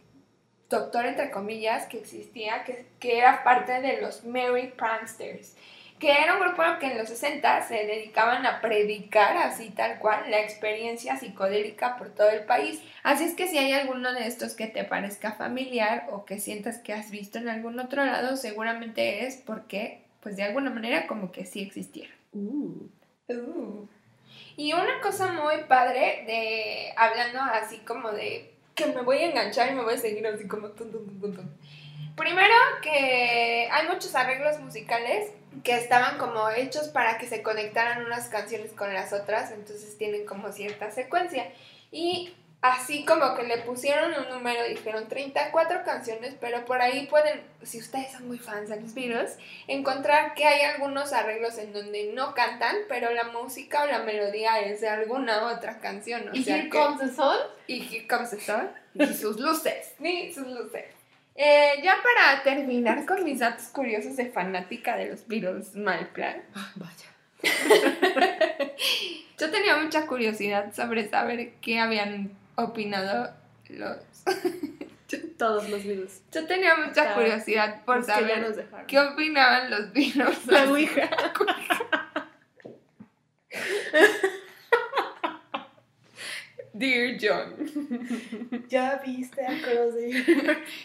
doctor 0.69 1.07
entre 1.07 1.31
comillas, 1.31 1.87
que 1.87 1.99
existía, 1.99 2.65
que, 2.65 2.87
que 2.99 3.19
era 3.19 3.45
parte 3.45 3.81
de 3.81 4.01
los 4.01 4.25
Merry 4.25 4.69
Pranksters 4.69 5.57
que 6.01 6.11
era 6.11 6.35
un 6.35 6.41
grupo 6.41 6.63
que 6.81 6.87
en 6.87 6.99
los 6.99 7.11
60 7.11 7.69
se 7.69 7.75
dedicaban 7.75 8.47
a 8.47 8.63
predicar 8.63 9.37
así 9.37 9.69
tal 9.69 9.99
cual 9.99 10.31
la 10.31 10.41
experiencia 10.41 11.19
psicodélica 11.19 11.99
por 11.99 12.09
todo 12.09 12.31
el 12.31 12.45
país. 12.45 12.81
Así 13.03 13.25
es 13.25 13.35
que 13.35 13.47
si 13.47 13.59
hay 13.59 13.73
alguno 13.73 14.13
de 14.15 14.27
estos 14.27 14.55
que 14.55 14.67
te 14.67 14.83
parezca 14.83 15.33
familiar 15.33 16.09
o 16.11 16.25
que 16.25 16.41
sientas 16.41 16.79
que 16.79 16.95
has 16.95 17.11
visto 17.11 17.39
en 17.39 17.51
algún 17.51 17.79
otro 17.79 18.05
lado, 18.05 18.37
seguramente 18.37 19.27
es 19.27 19.37
porque, 19.37 20.07
pues 20.23 20.37
de 20.37 20.45
alguna 20.45 20.71
manera, 20.71 21.07
como 21.07 21.31
que 21.31 21.45
sí 21.45 21.61
existieron. 21.61 22.17
Uh. 22.33 22.89
Uh. 23.29 23.89
Y 24.61 24.75
una 24.75 25.01
cosa 25.01 25.33
muy 25.33 25.65
padre 25.69 26.23
de, 26.27 26.93
hablando 26.95 27.41
así 27.41 27.79
como 27.79 28.11
de 28.13 28.53
que 28.75 28.85
me 28.89 29.01
voy 29.01 29.17
a 29.17 29.31
enganchar 29.31 29.71
y 29.71 29.75
me 29.75 29.83
voy 29.83 29.95
a 29.95 29.97
seguir 29.97 30.27
así 30.27 30.47
como... 30.47 30.69
Primero 32.15 32.55
que 32.83 33.71
hay 33.73 33.89
muchos 33.89 34.15
arreglos 34.15 34.61
musicales 34.61 35.33
que 35.65 35.79
estaban 35.79 36.19
como 36.19 36.51
hechos 36.51 36.89
para 36.89 37.17
que 37.17 37.27
se 37.27 37.43
conectaran 37.43 38.05
unas 38.05 38.29
canciones 38.29 38.73
con 38.73 38.93
las 38.93 39.15
otras, 39.15 39.51
entonces 39.51 39.97
tienen 39.97 40.27
como 40.27 40.53
cierta 40.53 40.91
secuencia. 40.91 41.51
Y 41.91 42.35
así 42.63 43.05
como 43.05 43.35
que 43.35 43.45
le 43.45 43.59
pusieron 43.59 44.13
un 44.13 44.29
número, 44.29 44.65
dijeron 44.65 45.09
34 45.09 45.83
canciones, 45.85 46.35
pero 46.41 46.65
por 46.65 46.81
ahí 46.83 47.07
pueden, 47.07 47.43
si 47.63 47.79
ustedes 47.79 48.13
son 48.13 48.29
muy 48.29 48.39
fans 48.39 48.69
de 48.69 48.81
los 48.81 48.95
Beatles, 48.95 49.39
encontrar 49.67 50.35
que 50.35 50.45
hay 50.45 50.63
algunos 50.63 51.13
arreglos 51.13 51.59
en 51.59 51.73
donde 51.73 52.13
no 52.15 52.35
cantan, 52.35 52.77
pero 52.89 53.11
la 53.11 53.25
música 53.25 53.85
o 53.85 53.87
la 53.87 54.01
melodía 54.01 54.61
es 54.61 54.81
de 54.81 54.89
alguna 54.89 55.47
otra 55.47 55.79
canción. 55.79 56.25
¿Y 56.33 56.49
Here 56.49 56.69
Comes 56.69 57.01
the 57.01 57.15
Sun? 57.15 57.37
Y 57.67 57.83
Here 57.83 58.07
Comes 58.07 58.31
the 58.31 58.41
Sun. 58.41 58.71
Y 58.93 59.07
sus 59.15 59.39
luces, 59.39 59.95
ni 60.01 60.33
sus 60.33 60.49
luces. 60.49 60.87
Eh, 61.37 61.75
ya 61.81 61.95
para 62.03 62.43
terminar 62.43 63.07
con 63.07 63.23
mis 63.23 63.39
datos 63.39 63.69
curiosos 63.69 64.17
de 64.17 64.27
fanática 64.27 64.97
de 64.97 65.07
los 65.11 65.29
Beatles, 65.29 65.77
mal 65.77 66.09
plan. 66.09 66.43
Ah, 66.57 66.73
vaya. 66.75 67.07
Yo 69.39 69.51
tenía 69.51 69.77
mucha 69.77 70.07
curiosidad 70.07 70.75
sobre 70.75 71.09
saber 71.09 71.53
qué 71.63 71.79
habían 71.79 72.40
opinado 72.65 73.33
los... 73.69 73.99
Todos 75.39 75.69
los 75.69 75.85
Beatles. 75.85 76.23
Yo 76.31 76.47
tenía 76.47 76.77
mucha 76.77 77.15
curiosidad 77.15 77.85
por 77.85 78.05
saber 78.05 78.69
qué 78.87 79.01
opinaban 79.01 79.71
los 79.71 79.93
Beatles. 79.93 80.47
La 80.47 80.71
Ouija. 80.71 81.11
Dear 86.73 87.17
John. 87.21 87.57
Ya 88.69 89.03
viste 89.05 89.45
a 89.45 89.53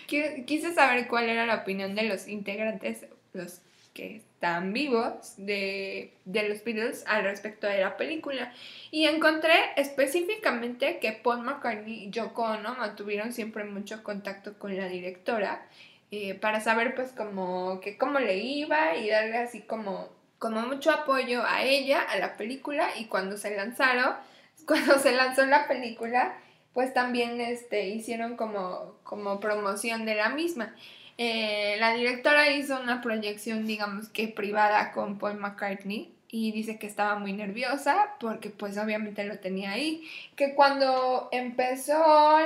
Quise 0.46 0.74
saber 0.74 1.08
cuál 1.08 1.30
era 1.30 1.46
la 1.46 1.58
opinión 1.58 1.96
de 1.96 2.04
los 2.04 2.28
integrantes, 2.28 3.06
los 3.34 3.62
que 3.94 4.22
están 4.46 4.74
vivos 4.74 5.34
de, 5.38 6.14
de, 6.26 6.50
los 6.50 6.64
Beatles 6.64 7.04
al 7.08 7.24
respecto 7.24 7.66
de 7.66 7.80
la 7.80 7.98
película. 7.98 8.54
Y 8.92 9.06
encontré 9.08 9.54
específicamente 9.76 11.00
que 11.00 11.14
Paul 11.14 11.42
McCartney 11.42 12.06
y 12.06 12.10
Yoko 12.12 12.44
Ono 12.44 12.76
mantuvieron 12.76 13.34
siempre 13.34 13.64
mucho 13.64 14.04
contacto 14.04 14.60
con 14.60 14.78
la 14.78 14.88
directora 14.88 15.66
eh, 16.12 16.36
para 16.36 16.62
saber 16.62 16.94
pues 16.94 17.12
como 17.12 17.80
que 17.82 17.98
cómo 17.98 18.20
le 18.20 18.38
iba 18.38 18.96
y 18.96 19.10
darle 19.10 19.38
así 19.38 19.62
como, 19.62 20.10
como 20.38 20.62
mucho 20.62 20.92
apoyo 20.92 21.44
a 21.44 21.64
ella, 21.64 22.04
a 22.04 22.20
la 22.20 22.38
película 22.38 22.90
y 23.00 23.06
cuando 23.06 23.38
se 23.38 23.56
lanzaron 23.56 24.14
cuando 24.68 25.00
se 25.00 25.12
lanzó 25.12 25.44
la 25.48 25.68
película, 25.68 26.38
pues 26.74 26.94
también 26.94 27.42
este, 27.42 27.88
hicieron 27.88 28.38
como, 28.38 28.96
como 29.04 29.40
promoción 29.40 30.06
de 30.06 30.14
la 30.14 30.30
misma. 30.30 30.76
Eh, 31.18 31.78
la 31.80 31.94
directora 31.94 32.52
hizo 32.52 32.80
una 32.82 33.02
proyección, 33.02 33.66
digamos 33.66 34.10
que 34.10 34.28
privada 34.28 34.92
con 34.92 35.18
Paul 35.18 35.38
McCartney 35.38 36.16
y 36.38 36.52
dice 36.52 36.78
que 36.78 36.88
estaba 36.88 37.18
muy 37.18 37.32
nerviosa 37.32 38.16
porque 38.20 38.50
pues 38.50 38.78
obviamente 38.78 39.24
lo 39.24 39.40
tenía 39.40 39.72
ahí, 39.72 40.04
que 40.36 40.54
cuando 40.54 41.30
empezó 41.32 41.96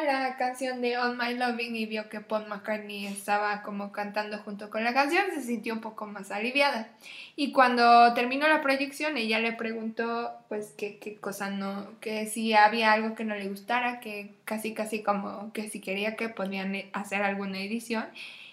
la 0.05 0.35
canción 0.37 0.81
de 0.81 0.99
On 0.99 1.17
My 1.17 1.33
Loving 1.33 1.75
y 1.75 1.87
vio 1.87 2.07
que 2.09 2.19
Paul 2.19 2.47
McCartney 2.47 3.07
estaba 3.07 3.63
como 3.63 3.91
cantando 3.91 4.37
junto 4.37 4.69
con 4.69 4.83
la 4.83 4.93
canción, 4.93 5.23
se 5.33 5.41
sintió 5.41 5.73
un 5.73 5.81
poco 5.81 6.05
más 6.05 6.29
aliviada. 6.29 6.89
Y 7.35 7.51
cuando 7.51 8.13
terminó 8.13 8.47
la 8.47 8.61
proyección, 8.61 9.17
ella 9.17 9.39
le 9.39 9.53
preguntó 9.53 10.33
pues 10.49 10.73
qué, 10.77 10.99
qué 10.99 11.15
cosa 11.15 11.49
no, 11.49 11.87
que 12.01 12.27
si 12.27 12.53
había 12.53 12.93
algo 12.93 13.15
que 13.15 13.25
no 13.25 13.33
le 13.33 13.47
gustara, 13.47 13.99
que 14.01 14.35
casi 14.45 14.75
casi 14.75 15.01
como 15.01 15.51
que 15.53 15.67
si 15.69 15.79
quería 15.79 16.15
que 16.15 16.29
podían 16.29 16.75
hacer 16.93 17.23
alguna 17.23 17.59
edición 17.59 18.05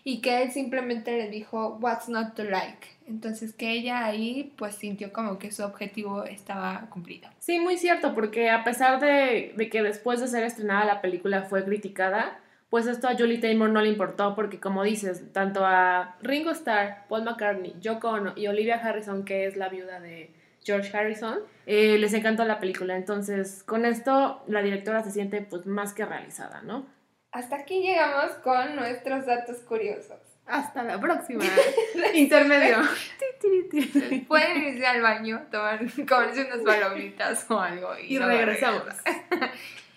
y 0.07 0.21
que 0.21 0.43
él 0.43 0.53
simplemente 0.53 1.19
le 1.19 1.29
dijo 1.29 1.79
what's 1.81 2.09
not 2.09 2.35
to 2.35 2.45
like 2.45 2.97
entonces 3.07 3.53
que 3.53 3.73
ella 3.73 4.05
ahí 4.05 4.53
pues 4.57 4.75
sintió 4.75 5.13
como 5.13 5.39
que 5.39 5.53
su 5.53 5.63
objetivo 5.63 6.25
estaba 6.25 6.89
cumplido. 6.91 7.29
Sí, 7.39 7.61
muy 7.61 7.77
cierto, 7.77 8.15
porque 8.15 8.51
a 8.51 8.65
pesar 8.65 9.01
de, 9.01 9.55
que 9.71 9.83
después 9.83 10.21
de 10.21 10.27
ser 10.27 10.43
estrenada 10.43 10.85
la 10.85 11.01
película 11.01 11.43
fue 11.43 11.65
criticada, 11.65 12.41
pues 12.69 12.87
esto 12.87 13.09
a 13.09 13.15
Julie 13.17 13.39
Taymor 13.39 13.71
no 13.71 13.81
le 13.81 13.91
importó 13.91 14.35
porque 14.35 14.59
como 14.59 14.83
dices, 14.83 15.33
tanto 15.33 15.65
a 15.65 16.17
Ringo 16.21 16.51
Starr, 16.51 17.07
Paul 17.09 17.23
McCartney, 17.23 17.77
Yoko 17.81 18.09
Ono 18.09 18.33
y 18.35 18.49
Olivia 18.49 18.77
Harrison, 18.77 19.25
que 19.25 19.47
es 19.47 19.57
la 19.57 19.69
viuda 19.69 20.01
de 20.01 20.31
George 20.65 20.97
Harrison, 20.97 21.39
eh, 21.67 21.97
les 21.99 22.13
encantó 22.13 22.45
la 22.45 22.59
película. 22.59 22.97
Entonces 22.97 23.63
con 23.63 23.85
esto 23.85 24.43
la 24.49 24.63
directora 24.63 25.05
se 25.05 25.13
siente 25.13 25.43
pues 25.43 25.65
más 25.65 25.93
que 25.93 26.05
realizada, 26.05 26.63
¿no? 26.63 26.96
Hasta 27.37 27.57
aquí 27.57 27.83
llegamos 27.83 28.31
con 28.43 28.77
nuestros 28.77 29.27
datos 29.27 29.59
curiosos. 29.59 30.17
Hasta 30.47 30.83
la 30.83 30.99
próxima. 30.99 31.45
Intermedio. 32.15 32.79
Pueden 34.27 34.63
irse 34.63 34.87
al 34.87 35.03
baño, 35.03 35.47
tomar, 35.51 35.81
comerse 36.09 36.47
unas 36.47 36.61
palomitas 36.65 37.51
o 37.51 37.61
algo. 37.61 37.91
Y, 37.99 38.17
regresamos. 38.19 38.85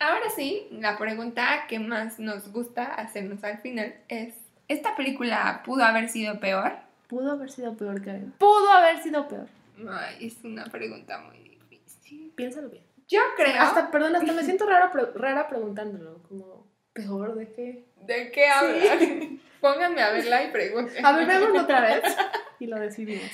Ahora 0.01 0.29
sí, 0.35 0.67
la 0.71 0.97
pregunta 0.97 1.65
que 1.69 1.79
más 1.79 2.19
nos 2.19 2.51
gusta 2.51 2.83
hacernos 2.83 3.41
al 3.45 3.59
final 3.59 3.95
es: 4.09 4.33
¿esta 4.67 4.97
película 4.97 5.63
pudo 5.63 5.85
haber 5.85 6.09
sido 6.09 6.41
peor? 6.41 6.73
Pudo 7.07 7.31
haber 7.31 7.49
sido 7.49 7.77
peor, 7.77 8.03
Karen. 8.03 8.33
Pudo 8.37 8.69
haber 8.69 9.01
sido 9.01 9.29
peor. 9.29 9.47
Ay, 9.89 10.27
es 10.27 10.43
una 10.43 10.65
pregunta 10.65 11.19
muy 11.19 11.39
difícil. 11.39 12.33
Piénsalo 12.35 12.69
bien. 12.69 12.83
Yo 13.07 13.21
creo. 13.37 13.61
Hasta, 13.61 13.91
perdón, 13.91 14.17
hasta 14.17 14.33
me 14.33 14.43
siento 14.43 14.65
rara, 14.65 14.91
rara 15.15 15.47
preguntándolo. 15.47 16.21
Como 16.27 16.68
¿Peor 16.99 17.35
de 17.35 17.47
qué? 17.53 17.83
¿De 18.05 18.31
qué 18.31 18.47
hablan? 18.47 19.39
Pónganme 19.61 20.01
a 20.01 20.11
verla 20.11 20.43
y 20.43 20.51
pregunten. 20.51 21.05
A 21.05 21.13
ver, 21.13 21.27
veámoslo 21.27 21.61
otra 21.61 21.81
vez 21.81 22.03
y 22.59 22.67
lo 22.67 22.77
decidimos. 22.77 23.29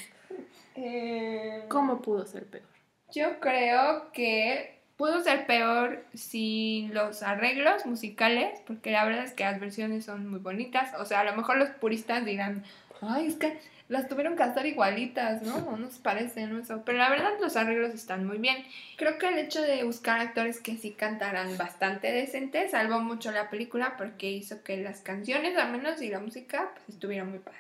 Eh, 0.75 1.63
¿Cómo 1.67 2.01
pudo 2.01 2.25
ser 2.25 2.45
peor? 2.45 2.65
Yo 3.12 3.39
creo 3.39 4.12
que 4.12 4.82
pudo 4.97 5.21
ser 5.21 5.47
peor 5.47 6.06
sin 6.13 6.93
los 6.93 7.23
arreglos 7.23 7.86
musicales, 7.86 8.62
porque 8.67 8.91
la 8.91 9.04
verdad 9.06 9.23
es 9.23 9.34
que 9.34 9.45
las 9.45 9.60
versiones 9.60 10.06
son 10.06 10.28
muy 10.30 10.39
bonitas. 10.39 10.93
O 10.99 11.06
sea, 11.06 11.21
a 11.21 11.23
lo 11.23 11.36
mejor 11.36 11.58
los 11.58 11.69
puristas 11.69 12.23
dirán, 12.23 12.63
ay, 13.01 13.28
es 13.28 13.36
que 13.36 13.58
las 13.88 14.08
tuvieron 14.08 14.36
que 14.36 14.43
hacer 14.43 14.65
igualitas, 14.65 15.41
¿no? 15.43 15.78
No 15.78 15.89
se 15.89 16.00
parecen, 16.02 16.60
eso. 16.60 16.84
Pero 16.86 16.98
la 16.98 17.10
verdad 17.10 17.34
los 17.39 17.56
arreglos 17.56 17.93
están 17.93 18.26
muy 18.26 18.38
bien. 18.38 18.65
Creo 18.98 19.17
que 19.17 19.28
el 19.28 19.38
hecho 19.38 19.62
de 19.62 19.84
buscar 19.84 20.19
actores 20.19 20.60
que 20.60 20.78
sí 20.78 20.91
cantaran 20.91 21.58
bastante 21.58 22.12
decente 22.12 22.69
salvó 22.69 23.00
mucho 23.00 23.32
la 23.32 23.50
película 23.50 23.95
porque 23.98 24.32
hizo 24.32 24.63
que 24.63 24.78
las 24.78 25.02
canciones, 25.02 25.58
al 25.58 25.71
menos, 25.71 26.02
y 26.02 26.10
la 26.10 26.19
música, 26.19 26.71
pues 26.74 26.89
estuvieran 26.89 27.30
muy 27.30 27.39
padre. 27.39 27.60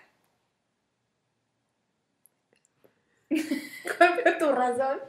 ¿Cuál 3.97 4.21
fue 4.21 4.31
tu 4.33 4.51
razón? 4.51 4.99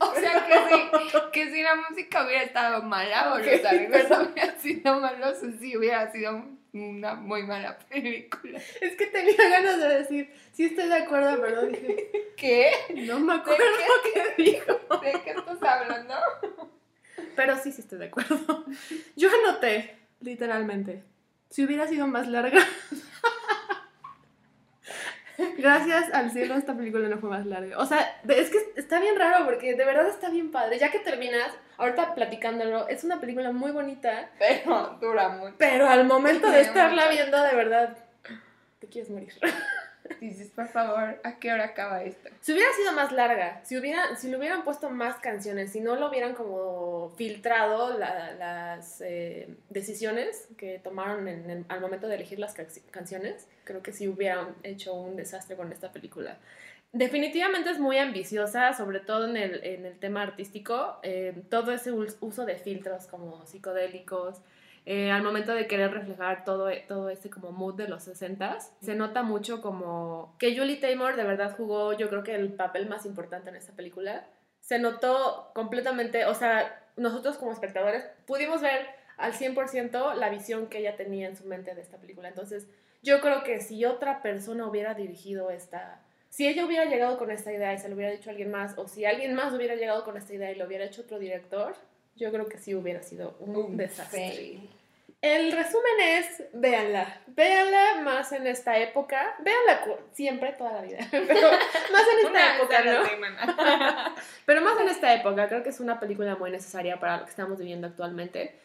O 0.00 0.14
sea 0.14 0.46
que 0.46 1.10
si, 1.10 1.30
que 1.32 1.50
si 1.52 1.62
la 1.62 1.74
música 1.74 2.24
hubiera 2.24 2.44
estado 2.44 2.82
mala 2.82 3.34
o 3.34 3.38
los 3.38 3.64
arreglos 3.64 4.06
hubieran 4.06 4.58
sido 4.60 5.00
malos, 5.00 5.38
sí 5.58 5.76
hubiera 5.76 6.10
sido 6.10 6.44
una 6.72 7.14
muy 7.14 7.42
mala 7.42 7.78
película. 7.88 8.60
Es 8.80 8.96
que 8.96 9.06
tenía 9.06 9.48
ganas 9.48 9.78
de 9.78 9.88
decir, 9.98 10.32
sí 10.52 10.64
estoy 10.66 10.88
de 10.88 10.94
acuerdo, 10.94 11.40
pero 11.40 11.66
dije, 11.66 12.10
¿Qué? 12.36 12.70
no 13.06 13.20
me 13.20 13.34
acuerdo 13.34 13.64
qué 14.14 14.42
dijo. 14.42 14.78
¿De 15.00 15.12
qué 15.22 15.30
estás 15.30 15.62
hablando? 15.62 16.14
Pero 17.36 17.56
sí, 17.58 17.72
sí 17.72 17.82
estoy 17.82 17.98
de 17.98 18.06
acuerdo. 18.06 18.64
Yo 19.16 19.28
anoté, 19.44 19.96
literalmente, 20.20 21.02
si 21.50 21.64
hubiera 21.64 21.86
sido 21.86 22.06
más 22.06 22.28
larga. 22.28 22.64
Gracias 25.58 26.12
al 26.12 26.30
cielo 26.30 26.54
esta 26.54 26.74
película 26.74 27.08
no 27.08 27.18
fue 27.18 27.30
más 27.30 27.46
larga. 27.46 27.78
O 27.78 27.86
sea, 27.86 28.20
es 28.28 28.50
que 28.50 28.58
está 28.76 29.00
bien 29.00 29.16
raro 29.18 29.44
porque 29.44 29.74
de 29.74 29.84
verdad 29.84 30.08
está 30.08 30.28
bien 30.30 30.50
padre. 30.50 30.78
Ya 30.78 30.90
que 30.90 30.98
terminas, 30.98 31.52
ahorita 31.78 32.14
platicándolo, 32.14 32.88
es 32.88 33.04
una 33.04 33.20
película 33.20 33.52
muy 33.52 33.70
bonita, 33.72 34.30
Pero 34.38 34.98
dura 35.00 35.28
mucho. 35.30 35.54
pero 35.58 35.88
al 35.88 36.04
momento 36.06 36.50
de 36.50 36.60
estarla 36.60 37.02
mucho. 37.06 37.14
viendo, 37.16 37.42
de 37.42 37.54
verdad, 37.54 37.96
te 38.78 38.86
quieres 38.86 39.10
morir. 39.10 39.32
Dices, 40.20 40.50
por 40.50 40.66
favor, 40.68 41.20
¿a 41.22 41.38
qué 41.38 41.52
hora 41.52 41.64
acaba 41.66 42.02
esto? 42.02 42.28
Si 42.40 42.52
hubiera 42.52 42.72
sido 42.72 42.92
más 42.92 43.12
larga, 43.12 43.60
si, 43.64 43.76
hubiera, 43.76 44.16
si 44.16 44.28
le 44.28 44.36
hubieran 44.38 44.64
puesto 44.64 44.90
más 44.90 45.16
canciones, 45.16 45.72
si 45.72 45.80
no 45.80 45.94
lo 45.96 46.08
hubieran 46.08 46.34
como 46.34 47.10
filtrado 47.16 47.96
la- 47.98 48.32
las 48.32 49.00
eh, 49.00 49.48
decisiones 49.68 50.48
que 50.56 50.78
tomaron 50.78 51.28
en 51.28 51.48
el- 51.50 51.64
al 51.68 51.80
momento 51.80 52.08
de 52.08 52.16
elegir 52.16 52.38
las 52.38 52.54
ca- 52.54 52.66
canciones, 52.90 53.46
creo 53.64 53.82
que 53.82 53.92
sí 53.92 54.08
hubieran 54.08 54.54
hecho 54.62 54.94
un 54.94 55.16
desastre 55.16 55.56
con 55.56 55.72
esta 55.72 55.92
película. 55.92 56.38
Definitivamente 56.92 57.70
es 57.70 57.78
muy 57.78 57.98
ambiciosa, 57.98 58.72
sobre 58.72 58.98
todo 58.98 59.28
en 59.28 59.36
el, 59.36 59.62
en 59.64 59.86
el 59.86 59.96
tema 59.98 60.22
artístico, 60.22 60.98
eh, 61.04 61.34
todo 61.48 61.70
ese 61.72 61.92
us- 61.92 62.16
uso 62.20 62.44
de 62.44 62.56
filtros 62.56 63.06
como 63.06 63.46
psicodélicos, 63.46 64.38
eh, 64.86 65.10
al 65.10 65.22
momento 65.22 65.54
de 65.54 65.66
querer 65.66 65.92
reflejar 65.92 66.44
todo, 66.44 66.70
todo 66.88 67.10
este 67.10 67.28
como 67.30 67.52
mood 67.52 67.74
de 67.74 67.88
los 67.88 68.08
60s, 68.08 68.70
se 68.80 68.94
nota 68.94 69.22
mucho 69.22 69.60
como 69.60 70.34
que 70.38 70.56
Julie 70.56 70.76
Taymor 70.76 71.16
de 71.16 71.24
verdad 71.24 71.54
jugó 71.56 71.92
yo 71.92 72.08
creo 72.08 72.22
que 72.24 72.34
el 72.34 72.52
papel 72.52 72.88
más 72.88 73.04
importante 73.06 73.50
en 73.50 73.56
esta 73.56 73.74
película. 73.74 74.26
Se 74.60 74.78
notó 74.78 75.50
completamente, 75.54 76.24
o 76.26 76.34
sea, 76.34 76.82
nosotros 76.96 77.38
como 77.38 77.52
espectadores 77.52 78.04
pudimos 78.26 78.62
ver 78.62 78.86
al 79.16 79.32
100% 79.32 80.14
la 80.14 80.30
visión 80.30 80.68
que 80.68 80.78
ella 80.78 80.96
tenía 80.96 81.28
en 81.28 81.36
su 81.36 81.44
mente 81.44 81.74
de 81.74 81.82
esta 81.82 81.98
película. 81.98 82.28
Entonces, 82.28 82.66
yo 83.02 83.20
creo 83.20 83.42
que 83.44 83.60
si 83.60 83.84
otra 83.84 84.22
persona 84.22 84.66
hubiera 84.66 84.94
dirigido 84.94 85.50
esta... 85.50 86.02
Si 86.28 86.46
ella 86.46 86.64
hubiera 86.64 86.84
llegado 86.84 87.18
con 87.18 87.30
esta 87.30 87.52
idea 87.52 87.74
y 87.74 87.78
se 87.78 87.88
lo 87.88 87.96
hubiera 87.96 88.12
dicho 88.12 88.30
a 88.30 88.32
alguien 88.32 88.50
más, 88.50 88.78
o 88.78 88.86
si 88.86 89.04
alguien 89.04 89.34
más 89.34 89.52
hubiera 89.52 89.74
llegado 89.74 90.04
con 90.04 90.16
esta 90.16 90.32
idea 90.32 90.52
y 90.52 90.54
lo 90.54 90.66
hubiera 90.66 90.84
hecho 90.84 91.02
otro 91.02 91.18
director, 91.18 91.74
yo 92.20 92.30
creo 92.30 92.48
que 92.48 92.58
sí 92.58 92.74
hubiera 92.74 93.02
sido 93.02 93.36
un 93.40 93.76
desastre. 93.76 94.30
fail. 94.30 94.70
El 95.22 95.52
resumen 95.52 96.00
es, 96.00 96.44
véanla, 96.54 97.20
véanla 97.26 98.00
más 98.02 98.32
en 98.32 98.46
esta 98.46 98.78
época, 98.78 99.36
véanla 99.40 99.84
siempre, 100.12 100.52
toda 100.52 100.72
la 100.72 100.82
vida, 100.82 100.98
pero 101.10 101.50
más 101.92 102.06
en 102.12 102.26
esta 102.26 102.56
época. 102.56 104.14
Pero 104.46 104.60
más 104.62 104.80
en 104.80 104.88
esta 104.88 105.14
época, 105.14 105.48
creo 105.48 105.62
que 105.62 105.68
es 105.68 105.80
una 105.80 106.00
película 106.00 106.36
muy 106.36 106.50
necesaria 106.50 106.98
para 106.98 107.18
lo 107.18 107.24
que 107.24 107.30
estamos 107.30 107.58
viviendo 107.58 107.86
actualmente. 107.86 108.58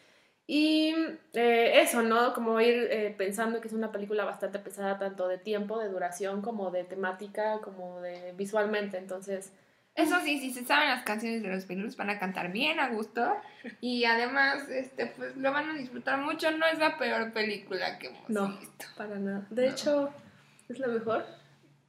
Y 0.46 0.94
eh, 1.34 1.80
eso, 1.80 2.02
¿no? 2.02 2.32
Como 2.32 2.60
ir 2.60 2.88
eh, 2.90 3.14
pensando 3.16 3.60
que 3.60 3.68
es 3.68 3.74
una 3.74 3.92
película 3.92 4.24
bastante 4.24 4.58
pesada, 4.58 4.98
tanto 4.98 5.28
de 5.28 5.38
tiempo, 5.38 5.78
de 5.78 5.88
duración, 5.88 6.40
como 6.40 6.70
de 6.70 6.84
temática, 6.84 7.60
como 7.62 8.00
de 8.00 8.32
visualmente. 8.32 8.96
Entonces, 8.96 9.52
Eso 9.96 10.20
sí, 10.20 10.38
si 10.38 10.52
se 10.52 10.64
saben 10.64 10.88
las 10.90 11.02
canciones 11.04 11.42
de 11.42 11.48
los 11.48 11.66
Beatles 11.66 11.96
van 11.96 12.10
a 12.10 12.18
cantar 12.18 12.52
bien 12.52 12.78
a 12.80 12.88
gusto 12.90 13.34
y 13.80 14.04
además 14.04 14.68
este 14.68 15.06
pues 15.06 15.34
lo 15.36 15.50
van 15.52 15.70
a 15.70 15.74
disfrutar 15.74 16.18
mucho, 16.20 16.50
no 16.50 16.66
es 16.66 16.78
la 16.78 16.98
peor 16.98 17.32
película 17.32 17.98
que 17.98 18.08
hemos 18.08 18.28
No. 18.28 18.48
visto. 18.58 18.84
para 18.96 19.16
nada. 19.18 19.46
De 19.50 19.66
No. 19.66 19.72
hecho, 19.72 20.12
es 20.68 20.78
la 20.78 20.88
mejor. 20.88 21.24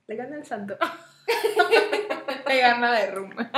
Le 0.07 0.15
gana 0.15 0.37
el 0.37 0.45
santo. 0.45 0.77
Me 2.47 2.59
gana 2.59 2.93
de 2.93 3.11
rumba. 3.11 3.51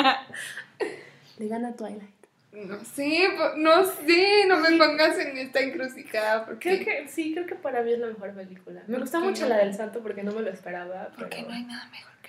Le 1.38 1.48
gana 1.48 1.74
Twilight. 1.74 2.10
No 2.52 2.80
sé, 2.84 3.30
no 3.58 3.86
sé, 3.86 4.46
no 4.48 4.58
me 4.58 4.72
pongas 4.76 5.18
en 5.20 5.38
esta 5.38 5.60
encrucijada 5.60 6.46
porque 6.48 6.84
Creo 6.84 7.04
que 7.04 7.08
sí, 7.08 7.34
creo 7.34 7.46
que 7.46 7.54
para 7.56 7.84
mí 7.84 7.94
es 7.94 8.00
la 8.00 8.08
mejor 8.08 8.34
película. 8.34 8.82
Me 8.88 8.94
¿Por 8.96 9.02
gusta 9.02 9.20
mucho 9.20 9.44
no? 9.44 9.50
la 9.50 9.58
del 9.58 9.76
santo 9.76 10.02
porque 10.02 10.24
no 10.24 10.32
me 10.32 10.42
lo 10.42 10.50
esperaba. 10.50 11.10
porque 11.16 11.38
pero- 11.38 11.50
no 11.50 11.54
hay 11.54 11.64
nada 11.66 11.88
mejor 11.92 12.12
que. 12.24 12.29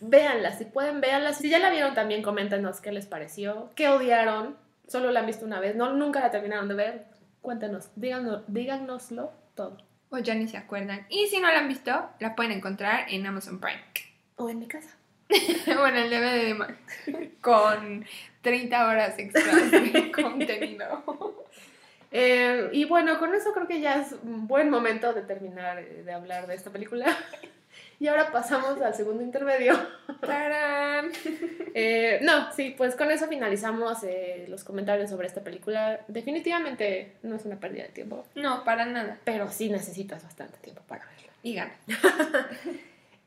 Véanla, 0.00 0.52
si 0.52 0.64
pueden, 0.64 1.00
véanla. 1.00 1.32
Si 1.32 1.48
ya 1.48 1.58
la 1.58 1.70
vieron 1.70 1.94
también, 1.94 2.22
coméntenos 2.22 2.80
qué 2.80 2.92
les 2.92 3.06
pareció, 3.06 3.70
qué 3.74 3.88
odiaron, 3.88 4.56
solo 4.86 5.10
la 5.10 5.20
han 5.20 5.26
visto 5.26 5.44
una 5.44 5.60
vez, 5.60 5.76
no, 5.76 5.92
nunca 5.92 6.20
la 6.20 6.30
terminaron 6.30 6.68
de 6.68 6.74
ver. 6.74 7.06
Cuéntenos, 7.42 7.90
díganos, 7.96 8.42
díganoslo 8.46 9.32
todo. 9.54 9.76
O 10.10 10.18
ya 10.18 10.34
ni 10.34 10.48
se 10.48 10.56
acuerdan. 10.56 11.06
Y 11.08 11.26
si 11.26 11.38
no 11.38 11.48
la 11.48 11.58
han 11.58 11.68
visto, 11.68 12.10
la 12.18 12.34
pueden 12.34 12.52
encontrar 12.52 13.06
en 13.08 13.26
Amazon 13.26 13.60
Prime. 13.60 13.82
O 14.36 14.48
en 14.48 14.58
mi 14.60 14.66
casa. 14.66 14.96
bueno, 15.66 15.98
el 15.98 16.10
DVD 16.10 16.46
de 16.46 16.54
Mac. 16.54 16.76
Con 17.40 18.06
30 18.42 18.86
horas 18.86 19.18
extras 19.18 19.70
de 19.70 20.10
contenido. 20.22 21.04
Eh, 22.10 22.70
y 22.72 22.86
bueno, 22.86 23.18
con 23.18 23.34
eso 23.34 23.52
creo 23.52 23.66
que 23.66 23.80
ya 23.80 24.00
es 24.00 24.14
un 24.22 24.48
buen 24.48 24.70
momento 24.70 25.12
de 25.12 25.22
terminar 25.22 25.78
eh, 25.78 26.02
de 26.04 26.12
hablar 26.12 26.46
de 26.46 26.54
esta 26.54 26.70
película. 26.70 27.16
Y 28.00 28.06
ahora 28.06 28.30
pasamos 28.30 28.80
al 28.80 28.94
segundo 28.94 29.22
intermedio. 29.24 29.74
¡Tarán! 30.20 31.10
Eh, 31.74 32.20
no, 32.22 32.52
sí, 32.52 32.74
pues 32.76 32.94
con 32.94 33.10
eso 33.10 33.26
finalizamos 33.26 34.02
eh, 34.04 34.46
los 34.48 34.62
comentarios 34.62 35.10
sobre 35.10 35.26
esta 35.26 35.42
película. 35.42 36.00
Definitivamente 36.06 37.16
no 37.22 37.34
es 37.36 37.44
una 37.44 37.58
pérdida 37.58 37.84
de 37.84 37.88
tiempo, 37.90 38.24
No, 38.36 38.62
para 38.64 38.86
nada. 38.86 39.18
pero 39.24 39.50
sí 39.50 39.68
necesitas 39.68 40.22
bastante 40.22 40.58
tiempo 40.58 40.82
para 40.86 41.04
verla. 41.06 41.32
Y 41.42 41.54
gana. 41.54 41.72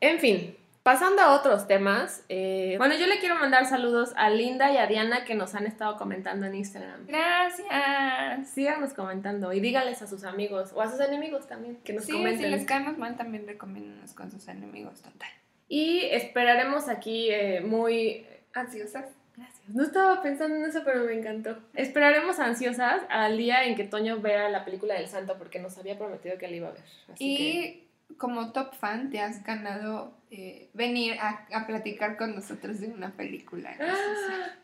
En 0.00 0.18
fin, 0.18 0.56
pasando 0.82 1.22
a 1.22 1.34
otros 1.34 1.66
temas. 1.66 2.24
eh, 2.28 2.74
bueno, 2.78 2.94
yo 2.96 3.06
le 3.06 3.18
quiero 3.20 3.36
mandar 3.36 3.66
saludos 3.66 4.12
a 4.16 4.30
Linda 4.30 4.72
y 4.72 4.76
a 4.78 4.86
Diana 4.86 5.24
que 5.24 5.34
nos 5.34 5.54
han 5.54 5.66
estado 5.66 5.96
comentando 5.96 6.46
en 6.46 6.54
Instagram. 6.54 7.06
Gracias. 7.06 8.48
Síganos 8.50 8.92
comentando 8.94 9.52
y 9.52 9.60
díganles 9.60 10.02
a 10.02 10.06
sus 10.06 10.24
amigos 10.24 10.72
o 10.74 10.82
a 10.82 10.90
sus 10.90 11.00
enemigos 11.00 11.46
también 11.46 11.76
que 11.84 11.92
nos 11.92 12.04
Sí, 12.04 12.12
comenten. 12.12 12.44
si 12.46 12.50
les 12.50 12.64
caemos 12.66 12.98
mal, 12.98 13.16
también 13.16 13.46
recomiéndanos 13.46 14.12
con 14.14 14.30
sus 14.30 14.46
enemigos, 14.48 15.00
total. 15.02 15.30
Y 15.68 16.04
esperaremos 16.10 16.88
aquí 16.88 17.30
eh, 17.30 17.60
muy... 17.60 18.26
Ansiosas. 18.54 19.06
Gracias. 19.34 19.68
No 19.68 19.82
estaba 19.82 20.20
pensando 20.20 20.56
en 20.56 20.64
eso, 20.66 20.82
pero 20.84 21.04
me 21.04 21.14
encantó. 21.14 21.56
Esperaremos 21.74 22.38
ansiosas 22.38 23.00
al 23.08 23.38
día 23.38 23.64
en 23.64 23.76
que 23.76 23.84
Toño 23.84 24.20
vea 24.20 24.50
la 24.50 24.64
película 24.66 24.92
del 24.94 25.08
santo 25.08 25.38
porque 25.38 25.58
nos 25.58 25.78
había 25.78 25.96
prometido 25.96 26.36
que 26.36 26.48
la 26.48 26.56
iba 26.56 26.68
a 26.68 26.72
ver. 26.72 26.82
Así 27.14 27.36
que... 27.36 27.91
Como 28.18 28.52
top 28.52 28.74
fan, 28.74 29.10
te 29.10 29.20
has 29.20 29.42
ganado 29.44 30.16
eh, 30.30 30.68
venir 30.74 31.18
a, 31.20 31.46
a 31.52 31.66
platicar 31.66 32.16
con 32.16 32.34
nosotros 32.34 32.80
de 32.80 32.88
una 32.88 33.12
película. 33.12 33.72
Entonces, 33.72 34.18
¡Ah! 34.30 34.58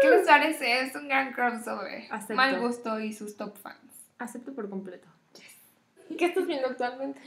¿Qué 0.00 0.10
les 0.10 0.26
parece? 0.26 0.80
Es 0.80 0.94
un 0.94 1.08
gran 1.08 1.32
crossover. 1.32 2.04
Acepto. 2.10 2.34
Mal 2.34 2.60
gusto 2.60 3.00
y 3.00 3.12
sus 3.12 3.36
top 3.36 3.56
fans. 3.58 3.78
Acepto 4.18 4.54
por 4.54 4.70
completo. 4.70 5.08
¿Qué 6.16 6.26
estás 6.26 6.46
viendo 6.46 6.68
actualmente? 6.68 7.20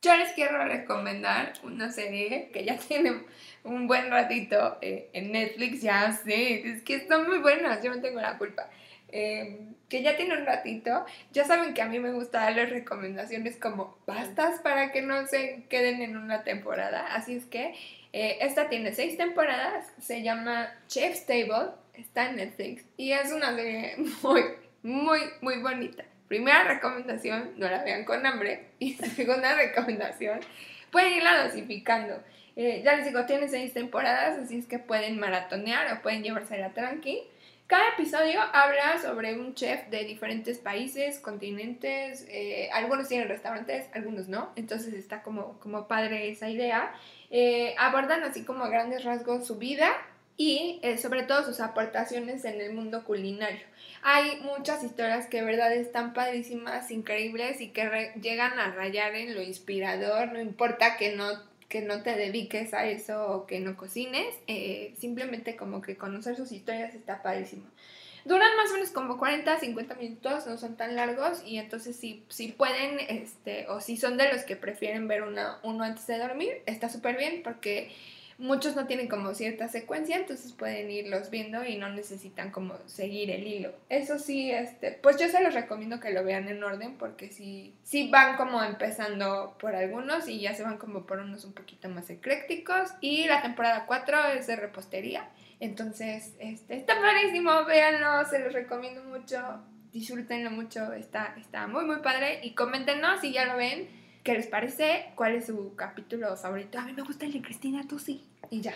Yo 0.00 0.16
les 0.16 0.32
quiero 0.32 0.62
recomendar 0.64 1.54
una 1.62 1.90
serie 1.90 2.50
que 2.52 2.64
ya 2.64 2.76
tiene 2.78 3.22
un 3.62 3.86
buen 3.86 4.10
ratito 4.10 4.78
eh, 4.82 5.08
en 5.12 5.32
Netflix, 5.32 5.80
ya 5.80 6.12
sé, 6.12 6.68
es 6.68 6.82
que 6.82 6.96
están 6.96 7.26
muy 7.26 7.38
buenas, 7.38 7.82
yo 7.82 7.94
no 7.94 8.02
tengo 8.02 8.20
la 8.20 8.36
culpa. 8.36 8.68
Eh, 9.16 9.60
que 9.88 10.02
ya 10.02 10.16
tiene 10.16 10.36
un 10.36 10.44
ratito, 10.44 11.06
ya 11.32 11.44
saben 11.44 11.72
que 11.72 11.82
a 11.82 11.86
mí 11.86 12.00
me 12.00 12.10
gusta 12.10 12.40
darles 12.40 12.70
recomendaciones 12.70 13.56
como 13.56 13.96
bastas 14.06 14.58
para 14.60 14.90
que 14.90 15.02
no 15.02 15.24
se 15.28 15.62
queden 15.68 16.02
en 16.02 16.16
una 16.16 16.42
temporada, 16.42 17.14
así 17.14 17.36
es 17.36 17.44
que 17.44 17.76
eh, 18.12 18.38
esta 18.40 18.68
tiene 18.68 18.92
seis 18.92 19.16
temporadas, 19.16 19.86
se 20.00 20.22
llama 20.22 20.74
Chef's 20.88 21.26
Table, 21.26 21.70
está 21.94 22.28
en 22.28 22.36
Netflix 22.36 22.84
y 22.96 23.12
es 23.12 23.30
una 23.30 23.54
serie 23.54 23.94
muy, 24.22 24.42
muy, 24.82 25.20
muy 25.40 25.58
bonita. 25.58 26.04
Primera 26.26 26.64
recomendación, 26.64 27.52
no 27.56 27.68
la 27.68 27.84
vean 27.84 28.04
con 28.04 28.26
hambre. 28.26 28.66
Y 28.80 28.94
segunda 29.16 29.54
recomendación, 29.54 30.40
pueden 30.90 31.12
irla 31.12 31.44
dosificando. 31.44 32.20
Eh, 32.56 32.82
ya 32.84 32.96
les 32.96 33.06
digo, 33.06 33.26
tiene 33.26 33.48
seis 33.48 33.72
temporadas, 33.72 34.38
así 34.38 34.58
es 34.58 34.66
que 34.66 34.80
pueden 34.80 35.20
maratonear 35.20 35.92
o 35.92 36.02
pueden 36.02 36.24
llevársela 36.24 36.70
tranqui. 36.70 37.22
Cada 37.74 37.88
episodio 37.88 38.40
habla 38.52 39.02
sobre 39.02 39.36
un 39.36 39.52
chef 39.56 39.88
de 39.88 40.04
diferentes 40.04 40.58
países, 40.58 41.18
continentes, 41.18 42.24
eh, 42.30 42.70
algunos 42.72 43.08
tienen 43.08 43.26
restaurantes, 43.26 43.88
algunos 43.92 44.28
no, 44.28 44.52
entonces 44.54 44.94
está 44.94 45.24
como, 45.24 45.58
como 45.58 45.88
padre 45.88 46.28
esa 46.28 46.48
idea. 46.48 46.94
Eh, 47.32 47.74
abordan 47.76 48.22
así 48.22 48.44
como 48.44 48.62
a 48.62 48.68
grandes 48.68 49.02
rasgos 49.02 49.44
su 49.44 49.56
vida 49.56 49.90
y 50.36 50.78
eh, 50.84 50.98
sobre 50.98 51.24
todo 51.24 51.44
sus 51.44 51.58
aportaciones 51.58 52.44
en 52.44 52.60
el 52.60 52.72
mundo 52.74 53.02
culinario. 53.02 53.66
Hay 54.04 54.40
muchas 54.42 54.84
historias 54.84 55.26
que 55.26 55.38
de 55.38 55.44
verdad 55.46 55.72
están 55.72 56.12
padrísimas, 56.12 56.92
increíbles 56.92 57.60
y 57.60 57.70
que 57.70 58.12
llegan 58.22 58.56
a 58.60 58.70
rayar 58.70 59.16
en 59.16 59.34
lo 59.34 59.42
inspirador, 59.42 60.28
no 60.28 60.40
importa 60.40 60.96
que 60.96 61.16
no 61.16 61.26
que 61.74 61.80
no 61.80 62.04
te 62.04 62.14
dediques 62.14 62.72
a 62.72 62.86
eso 62.86 63.26
o 63.32 63.46
que 63.46 63.58
no 63.58 63.76
cocines, 63.76 64.32
eh, 64.46 64.94
simplemente 64.96 65.56
como 65.56 65.82
que 65.82 65.96
conocer 65.96 66.36
sus 66.36 66.52
historias 66.52 66.94
está 66.94 67.20
padrísimo. 67.20 67.64
Duran 68.24 68.56
más 68.56 68.70
o 68.70 68.74
menos 68.74 68.90
como 68.90 69.18
40, 69.18 69.58
50 69.58 69.96
minutos, 69.96 70.46
no 70.46 70.56
son 70.56 70.76
tan 70.76 70.94
largos 70.94 71.42
y 71.44 71.58
entonces 71.58 71.96
si, 71.96 72.22
si 72.28 72.52
pueden, 72.52 73.00
este, 73.08 73.66
o 73.66 73.80
si 73.80 73.96
son 73.96 74.16
de 74.16 74.32
los 74.32 74.44
que 74.44 74.54
prefieren 74.54 75.08
ver 75.08 75.24
una, 75.24 75.58
uno 75.64 75.82
antes 75.82 76.06
de 76.06 76.16
dormir, 76.16 76.62
está 76.66 76.88
súper 76.88 77.16
bien 77.16 77.42
porque 77.42 77.90
muchos 78.38 78.76
no 78.76 78.86
tienen 78.86 79.08
como 79.08 79.34
cierta 79.34 79.68
secuencia, 79.68 80.16
entonces 80.16 80.52
pueden 80.52 80.90
irlos 80.90 81.30
viendo 81.30 81.64
y 81.64 81.76
no 81.76 81.88
necesitan 81.90 82.50
como 82.50 82.76
seguir 82.86 83.30
el 83.30 83.46
hilo. 83.46 83.72
Eso 83.88 84.18
sí, 84.18 84.50
este, 84.50 84.92
pues 84.92 85.18
yo 85.18 85.28
se 85.28 85.42
los 85.42 85.54
recomiendo 85.54 86.00
que 86.00 86.12
lo 86.12 86.24
vean 86.24 86.48
en 86.48 86.62
orden 86.62 86.96
porque 86.96 87.30
sí, 87.30 87.74
sí 87.82 88.08
van 88.10 88.36
como 88.36 88.62
empezando 88.62 89.56
por 89.60 89.74
algunos 89.74 90.28
y 90.28 90.40
ya 90.40 90.54
se 90.54 90.62
van 90.62 90.78
como 90.78 91.06
por 91.06 91.18
unos 91.18 91.44
un 91.44 91.52
poquito 91.52 91.88
más 91.88 92.10
eclécticos. 92.10 92.90
Y 93.00 93.26
la 93.26 93.42
temporada 93.42 93.86
4 93.86 94.18
es 94.38 94.46
de 94.46 94.56
repostería. 94.56 95.28
Entonces, 95.60 96.34
este, 96.40 96.76
está 96.76 97.00
padrísimo, 97.00 97.64
véanlo, 97.64 98.24
se 98.28 98.40
los 98.40 98.52
recomiendo 98.52 99.04
mucho, 99.04 99.38
disfrútenlo 99.92 100.50
mucho, 100.50 100.92
está, 100.92 101.34
está 101.38 101.66
muy 101.68 101.84
muy 101.84 101.98
padre 101.98 102.40
y 102.42 102.54
coméntenos 102.54 103.20
si 103.20 103.32
ya 103.32 103.46
lo 103.46 103.56
ven 103.56 104.03
¿Qué 104.24 104.32
les 104.32 104.46
parece? 104.46 105.12
¿Cuál 105.14 105.34
es 105.34 105.46
su 105.46 105.76
capítulo 105.76 106.34
favorito? 106.36 106.78
A 106.78 106.82
mí 106.86 106.94
me 106.94 107.02
gusta 107.02 107.26
el 107.26 107.32
de 107.34 107.42
Cristina, 107.42 107.84
tú 107.86 107.98
sí. 107.98 108.26
Y 108.50 108.62
ya. 108.62 108.74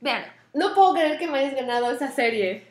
Vean. 0.00 0.24
No 0.54 0.74
puedo 0.74 0.92
creer 0.94 1.18
que 1.18 1.28
me 1.28 1.38
hayas 1.38 1.54
ganado 1.54 1.90
esa 1.92 2.10
serie. 2.10 2.66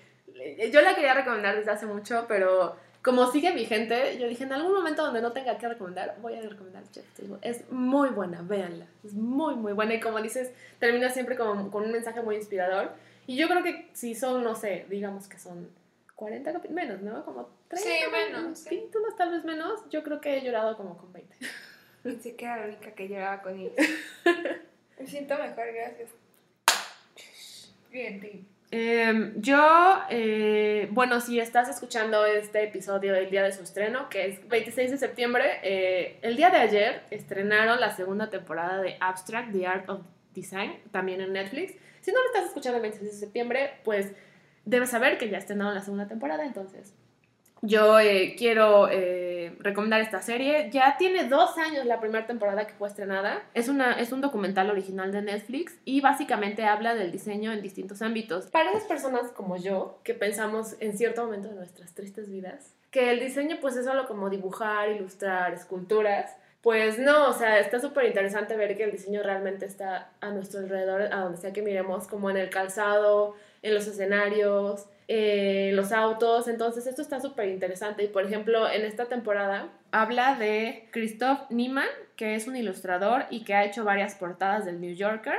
Yo 0.71 0.81
la 0.81 0.93
quería 0.93 1.13
recomendar 1.13 1.55
desde 1.55 1.71
hace 1.71 1.85
mucho, 1.85 2.25
pero 2.27 2.75
como 3.01 3.31
sigue 3.31 3.53
vigente, 3.53 4.17
yo 4.19 4.27
dije, 4.27 4.43
en 4.43 4.51
algún 4.51 4.73
momento 4.73 5.05
donde 5.05 5.21
no 5.21 5.31
tenga 5.31 5.57
que 5.57 5.69
recomendar, 5.69 6.17
voy 6.21 6.35
a 6.35 6.41
recomendar 6.41 6.83
Chef 6.91 7.05
Es 7.41 7.71
muy 7.71 8.09
buena, 8.09 8.41
véanla. 8.41 8.87
Es 9.05 9.13
muy, 9.13 9.55
muy 9.55 9.71
buena. 9.71 9.93
Y 9.93 10.01
como 10.01 10.21
dices, 10.21 10.51
termina 10.79 11.09
siempre 11.09 11.37
con, 11.37 11.71
con 11.71 11.83
un 11.83 11.93
mensaje 11.93 12.21
muy 12.21 12.35
inspirador. 12.35 12.91
Y 13.25 13.37
yo 13.37 13.47
creo 13.47 13.63
que 13.63 13.89
si 13.93 14.15
son, 14.15 14.43
no 14.43 14.53
sé, 14.55 14.85
digamos 14.89 15.29
que 15.29 15.39
son 15.39 15.69
40 16.15 16.51
capítulos, 16.51 16.75
menos, 16.75 17.01
¿no? 17.01 17.23
Como 17.23 17.49
30 17.69 17.87
Sí, 17.89 18.11
menos. 18.11 18.59
Sí. 18.59 18.89
tal 19.17 19.31
vez 19.31 19.45
menos. 19.45 19.79
Yo 19.89 20.03
creo 20.03 20.19
que 20.19 20.37
he 20.37 20.41
llorado 20.43 20.75
como 20.75 20.97
con 20.97 21.13
20. 21.13 21.33
Pensé 22.07 22.37
que 22.37 22.45
era 22.45 22.55
la 22.55 22.67
única 22.67 22.91
que 22.91 23.09
lloraba 23.09 23.41
con 23.41 23.59
ellos. 23.59 23.73
Me 24.97 25.05
siento 25.05 25.37
mejor, 25.37 25.65
gracias. 25.73 26.09
Bien, 27.91 28.47
eh, 28.71 29.33
yo, 29.35 30.01
eh, 30.09 30.87
bueno, 30.91 31.19
si 31.19 31.41
estás 31.41 31.67
escuchando 31.67 32.25
este 32.25 32.63
episodio 32.63 33.11
del 33.11 33.29
día 33.29 33.43
de 33.43 33.51
su 33.51 33.61
estreno, 33.61 34.07
que 34.07 34.25
es 34.25 34.47
26 34.47 34.91
de 34.91 34.97
septiembre, 34.97 35.59
eh, 35.63 36.17
el 36.21 36.37
día 36.37 36.49
de 36.49 36.57
ayer 36.59 37.03
estrenaron 37.11 37.81
la 37.81 37.93
segunda 37.93 38.29
temporada 38.29 38.81
de 38.81 38.95
Abstract, 39.01 39.51
The 39.51 39.67
Art 39.67 39.89
of 39.89 39.99
Design, 40.33 40.79
también 40.91 41.19
en 41.19 41.33
Netflix. 41.33 41.73
Si 41.99 42.13
no 42.13 42.21
lo 42.21 42.27
estás 42.27 42.45
escuchando 42.45 42.77
el 42.77 42.83
26 42.83 43.11
de 43.11 43.17
septiembre, 43.17 43.71
pues 43.83 44.13
debes 44.63 44.89
saber 44.89 45.17
que 45.17 45.29
ya 45.29 45.39
estrenaron 45.39 45.75
la 45.75 45.81
segunda 45.81 46.07
temporada, 46.07 46.45
entonces 46.45 46.93
yo 47.61 47.99
eh, 47.99 48.35
quiero 48.37 48.87
eh, 48.89 49.55
recomendar 49.59 50.01
esta 50.01 50.21
serie. 50.21 50.69
Ya 50.71 50.95
tiene 50.97 51.27
dos 51.27 51.57
años 51.57 51.85
la 51.85 51.99
primera 51.99 52.25
temporada 52.25 52.67
que 52.67 52.73
fue 52.73 52.87
estrenada. 52.87 53.43
Es, 53.53 53.67
una, 53.69 53.93
es 53.93 54.11
un 54.11 54.21
documental 54.21 54.69
original 54.69 55.11
de 55.11 55.21
Netflix 55.21 55.77
y 55.85 56.01
básicamente 56.01 56.65
habla 56.65 56.95
del 56.95 57.11
diseño 57.11 57.51
en 57.51 57.61
distintos 57.61 58.01
ámbitos. 58.01 58.47
Para 58.47 58.71
esas 58.71 58.83
personas 58.83 59.31
como 59.31 59.57
yo, 59.57 59.99
que 60.03 60.13
pensamos 60.13 60.75
en 60.79 60.97
cierto 60.97 61.23
momento 61.25 61.49
de 61.49 61.55
nuestras 61.55 61.93
tristes 61.93 62.29
vidas, 62.29 62.73
que 62.91 63.11
el 63.11 63.19
diseño 63.19 63.57
pues 63.61 63.75
es 63.75 63.85
solo 63.85 64.07
como 64.07 64.29
dibujar, 64.29 64.89
ilustrar, 64.89 65.53
esculturas. 65.53 66.35
Pues 66.61 66.99
no, 66.99 67.29
o 67.29 67.33
sea, 67.33 67.59
está 67.59 67.79
súper 67.79 68.05
interesante 68.05 68.57
ver 68.57 68.75
que 68.75 68.83
el 68.83 68.91
diseño 68.91 69.23
realmente 69.23 69.65
está 69.65 70.11
a 70.19 70.31
nuestro 70.31 70.59
alrededor, 70.59 71.01
a 71.13 71.21
donde 71.21 71.37
sea 71.37 71.53
que 71.53 71.61
miremos, 71.61 72.07
como 72.07 72.29
en 72.29 72.37
el 72.37 72.49
calzado, 72.49 73.35
en 73.61 73.73
los 73.73 73.87
escenarios, 73.87 74.87
eh, 75.07 75.71
los 75.73 75.91
autos. 75.91 76.47
Entonces 76.47 76.85
esto 76.87 77.01
está 77.01 77.19
súper 77.19 77.49
interesante. 77.49 78.03
Y 78.03 78.07
por 78.07 78.25
ejemplo, 78.25 78.69
en 78.69 78.83
esta 78.83 79.05
temporada 79.05 79.69
habla 79.91 80.35
de 80.35 80.87
Christoph 80.91 81.49
Niemann, 81.49 81.87
que 82.15 82.35
es 82.35 82.47
un 82.47 82.55
ilustrador 82.55 83.25
y 83.29 83.43
que 83.43 83.53
ha 83.53 83.63
hecho 83.63 83.83
varias 83.83 84.15
portadas 84.15 84.65
del 84.65 84.81
New 84.81 84.93
Yorker, 84.93 85.37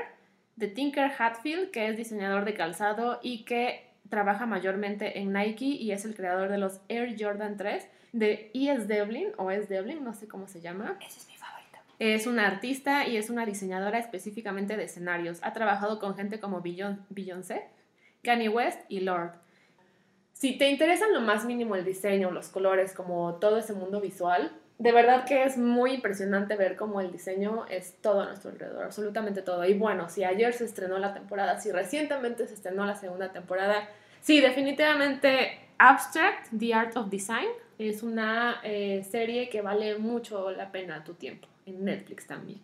de 0.57 0.68
Tinker 0.68 1.11
Hatfield, 1.18 1.70
que 1.70 1.88
es 1.88 1.96
diseñador 1.96 2.44
de 2.44 2.54
calzado 2.54 3.20
y 3.22 3.44
que 3.44 3.88
trabaja 4.09 4.46
mayormente 4.46 5.18
en 5.18 5.33
Nike 5.33 5.66
y 5.66 5.92
es 5.92 6.04
el 6.04 6.14
creador 6.14 6.48
de 6.48 6.59
los 6.59 6.81
Air 6.88 7.14
Jordan 7.18 7.57
3, 7.57 7.87
de 8.12 8.50
E.S. 8.54 8.87
Devlin, 8.87 9.33
o 9.37 9.50
S. 9.50 9.66
Devlin, 9.66 10.02
no 10.02 10.14
sé 10.14 10.28
cómo 10.28 10.48
se 10.48 10.61
llama. 10.61 10.96
Ese 11.07 11.20
es 11.20 11.28
mi 11.28 11.37
favorito. 11.37 11.78
Es 11.98 12.26
una 12.26 12.46
artista 12.46 13.07
y 13.07 13.16
es 13.16 13.28
una 13.28 13.44
diseñadora 13.44 13.98
específicamente 13.98 14.76
de 14.76 14.85
escenarios. 14.85 15.40
Ha 15.42 15.52
trabajado 15.52 15.98
con 15.98 16.16
gente 16.16 16.40
como 16.40 16.62
Beyoncé, 16.62 17.64
Kanye 18.22 18.48
West 18.48 18.81
y 18.88 19.00
Lord. 19.00 19.33
Si 20.38 20.57
te 20.57 20.70
interesan 20.70 21.12
lo 21.12 21.20
más 21.20 21.44
mínimo 21.44 21.74
el 21.74 21.85
diseño, 21.85 22.31
los 22.31 22.46
colores, 22.46 22.92
como 22.92 23.35
todo 23.40 23.59
ese 23.59 23.72
mundo 23.72 24.01
visual, 24.01 24.53
de 24.79 24.92
verdad 24.92 25.24
que 25.24 25.42
es 25.42 25.59
muy 25.59 25.94
impresionante 25.94 26.55
ver 26.55 26.77
cómo 26.77 27.01
el 27.01 27.11
diseño 27.11 27.66
es 27.68 28.01
todo 28.01 28.20
a 28.20 28.27
nuestro 28.27 28.53
alrededor, 28.53 28.85
absolutamente 28.85 29.42
todo. 29.42 29.64
Y 29.64 29.74
bueno, 29.74 30.09
si 30.09 30.22
ayer 30.22 30.53
se 30.53 30.64
estrenó 30.64 30.96
la 30.98 31.12
temporada, 31.12 31.59
si 31.59 31.72
recientemente 31.72 32.46
se 32.46 32.55
estrenó 32.55 32.87
la 32.87 32.94
segunda 32.94 33.33
temporada, 33.33 33.88
sí, 34.20 34.40
definitivamente 34.40 35.59
Abstract, 35.77 36.57
The 36.57 36.72
Art 36.72 36.96
of 36.96 37.11
Design, 37.11 37.48
es 37.77 38.05
una 38.05 38.61
eh, 38.62 39.05
serie 39.11 39.48
que 39.48 39.61
vale 39.61 39.98
mucho 39.98 40.53
la 40.53 40.70
pena 40.70 41.03
tu 41.03 41.14
tiempo, 41.14 41.48
en 41.66 41.85
Netflix 41.85 42.29
también. 42.29 42.61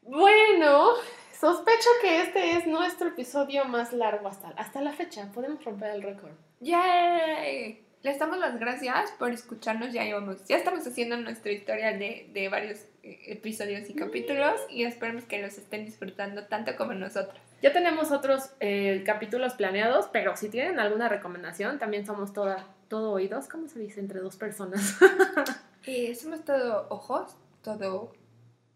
Bueno, 0.00 0.94
sospecho 1.32 1.90
que 2.00 2.22
este 2.22 2.56
es 2.56 2.66
nuestro 2.66 3.06
episodio 3.06 3.66
más 3.66 3.92
largo 3.92 4.26
hasta, 4.26 4.48
hasta 4.56 4.82
la 4.82 4.90
fecha, 4.90 5.30
podemos 5.32 5.64
romper 5.64 5.92
el 5.92 6.02
récord. 6.02 6.32
¡Yay! 6.62 7.84
Les 8.02 8.18
damos 8.20 8.38
las 8.38 8.58
gracias 8.58 9.10
por 9.18 9.32
escucharnos. 9.32 9.92
Ya 9.92 10.04
llevamos, 10.04 10.44
ya 10.44 10.56
estamos 10.56 10.86
haciendo 10.86 11.16
nuestra 11.16 11.50
historia 11.50 11.92
de, 11.92 12.30
de 12.32 12.48
varios 12.48 12.86
eh, 13.02 13.18
episodios 13.26 13.90
y 13.90 13.94
capítulos 13.94 14.60
y 14.70 14.84
esperemos 14.84 15.24
que 15.24 15.42
los 15.42 15.58
estén 15.58 15.84
disfrutando 15.84 16.44
tanto 16.44 16.76
como 16.76 16.94
nosotros. 16.94 17.40
Ya 17.62 17.72
tenemos 17.72 18.12
otros 18.12 18.50
eh, 18.60 19.02
capítulos 19.04 19.54
planeados, 19.54 20.08
pero 20.12 20.36
si 20.36 20.50
tienen 20.50 20.78
alguna 20.78 21.08
recomendación, 21.08 21.80
también 21.80 22.06
somos 22.06 22.32
toda, 22.32 22.68
todo 22.88 23.10
oídos, 23.10 23.48
¿cómo 23.48 23.68
se 23.68 23.80
dice? 23.80 23.98
Entre 23.98 24.20
dos 24.20 24.36
personas. 24.36 24.98
eh, 25.86 26.14
somos 26.14 26.44
todo 26.44 26.86
ojos, 26.90 27.36
todo 27.62 28.12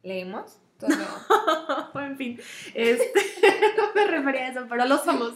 leemos, 0.03 0.59
todo... 0.79 2.01
en 2.01 2.17
fin, 2.17 2.41
este, 2.75 3.21
no 3.77 3.95
me 3.95 4.07
refería 4.09 4.47
a 4.47 4.49
eso, 4.51 4.67
pero 4.69 4.87
lo 4.87 4.99
somos. 4.99 5.35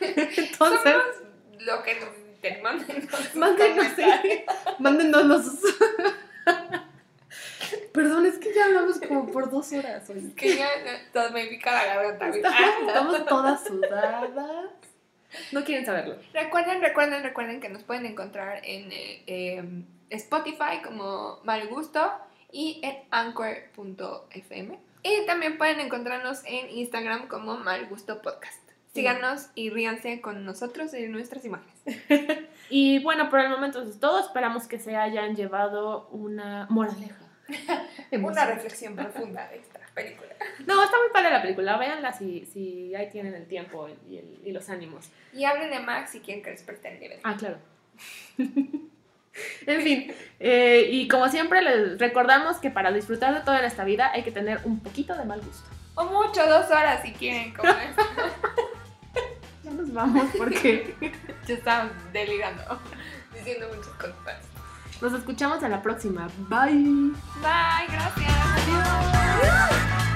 Entonces... 0.00 0.56
Somos 0.56 1.33
lo 1.60 1.82
que 1.82 1.96
te 2.40 2.60
manden. 2.62 3.08
Mándenos, 3.34 3.86
mándenos 4.78 5.24
los... 5.24 5.44
Perdón, 7.92 8.26
es 8.26 8.38
que 8.38 8.52
ya 8.52 8.66
hablamos 8.66 8.98
como 9.00 9.30
por 9.30 9.50
dos 9.50 9.72
horas 9.72 10.08
hoy. 10.10 10.26
Es 10.26 10.34
que 10.34 10.56
ya 10.56 10.68
me 11.32 11.46
pica 11.46 11.72
la 11.72 11.84
garganta. 11.86 12.28
Estamos 12.86 13.26
todas 13.26 13.64
sudadas. 13.64 14.70
No 15.52 15.64
quieren 15.64 15.86
saberlo. 15.86 16.16
Recuerden, 16.32 16.80
recuerden, 16.80 17.22
recuerden 17.22 17.60
que 17.60 17.68
nos 17.68 17.82
pueden 17.82 18.06
encontrar 18.06 18.60
en 18.64 18.92
eh, 18.92 19.22
em, 19.26 19.86
Spotify 20.10 20.80
como 20.84 21.40
Mal 21.44 21.68
Gusto 21.68 22.12
y 22.52 22.80
en 22.82 22.96
anchor.fm. 23.10 24.78
Y 25.02 25.26
también 25.26 25.58
pueden 25.58 25.80
encontrarnos 25.80 26.42
en 26.46 26.70
Instagram 26.70 27.28
como 27.28 27.56
Mal 27.58 27.86
Gusto 27.86 28.22
Podcast. 28.22 28.63
Síganos 28.94 29.48
y 29.56 29.70
ríanse 29.70 30.20
con 30.20 30.44
nosotros 30.44 30.94
en 30.94 31.10
nuestras 31.10 31.44
imágenes. 31.44 31.74
y 32.70 33.02
bueno, 33.02 33.28
por 33.28 33.40
el 33.40 33.50
momento 33.50 33.82
es 33.82 33.98
todo. 33.98 34.20
Esperamos 34.20 34.68
que 34.68 34.78
se 34.78 34.96
hayan 34.96 35.34
llevado 35.34 36.08
una 36.12 36.68
moraleja. 36.70 37.24
una 38.12 38.46
reflexión 38.46 38.94
profunda 38.94 39.48
de 39.48 39.58
esta 39.58 39.80
película. 39.94 40.30
No, 40.66 40.82
está 40.82 40.96
muy 40.98 41.08
padre 41.12 41.30
la 41.30 41.42
película. 41.42 41.76
Véanla 41.76 42.12
si, 42.12 42.46
si 42.46 42.94
ahí 42.94 43.10
tienen 43.10 43.34
el 43.34 43.46
tiempo 43.46 43.88
y, 44.08 44.52
los 44.52 44.68
ánimos. 44.70 45.10
Y 45.32 45.44
hablen 45.44 45.70
de 45.70 45.80
Max 45.80 46.10
si 46.10 46.20
quieren 46.20 46.44
que 46.44 46.50
les 46.50 46.64
el 46.68 47.20
Ah, 47.24 47.34
claro. 47.36 47.58
En 49.66 49.82
fin, 49.82 50.14
eh, 50.38 50.88
y 50.90 51.08
como 51.08 51.28
siempre 51.28 51.60
les 51.62 51.98
recordamos 51.98 52.58
que 52.58 52.70
para 52.70 52.92
disfrutar 52.92 53.34
de 53.34 53.40
todo 53.40 53.56
en 53.56 53.64
esta 53.64 53.84
vida 53.84 54.12
hay 54.12 54.22
que 54.22 54.30
tener 54.30 54.60
un 54.64 54.80
poquito 54.80 55.16
de 55.16 55.24
mal 55.24 55.40
gusto. 55.40 55.68
O 55.96 56.04
mucho, 56.04 56.46
dos 56.46 56.70
horas 56.70 57.02
si 57.02 57.12
quieren, 57.12 57.52
como 57.52 57.72
nos 59.74 59.92
vamos 59.92 60.26
porque 60.36 60.94
Ya 61.46 61.54
estamos 61.54 61.92
delirando, 62.12 62.80
diciendo 63.32 63.66
muchas 63.68 63.92
cosas. 63.94 64.36
nos 65.02 65.12
escuchamos 65.12 65.62
en 65.62 65.70
la 65.70 65.82
próxima. 65.82 66.28
Bye. 66.48 67.12
Bye, 67.42 67.86
gracias. 67.90 68.32
Adiós. 68.56 70.13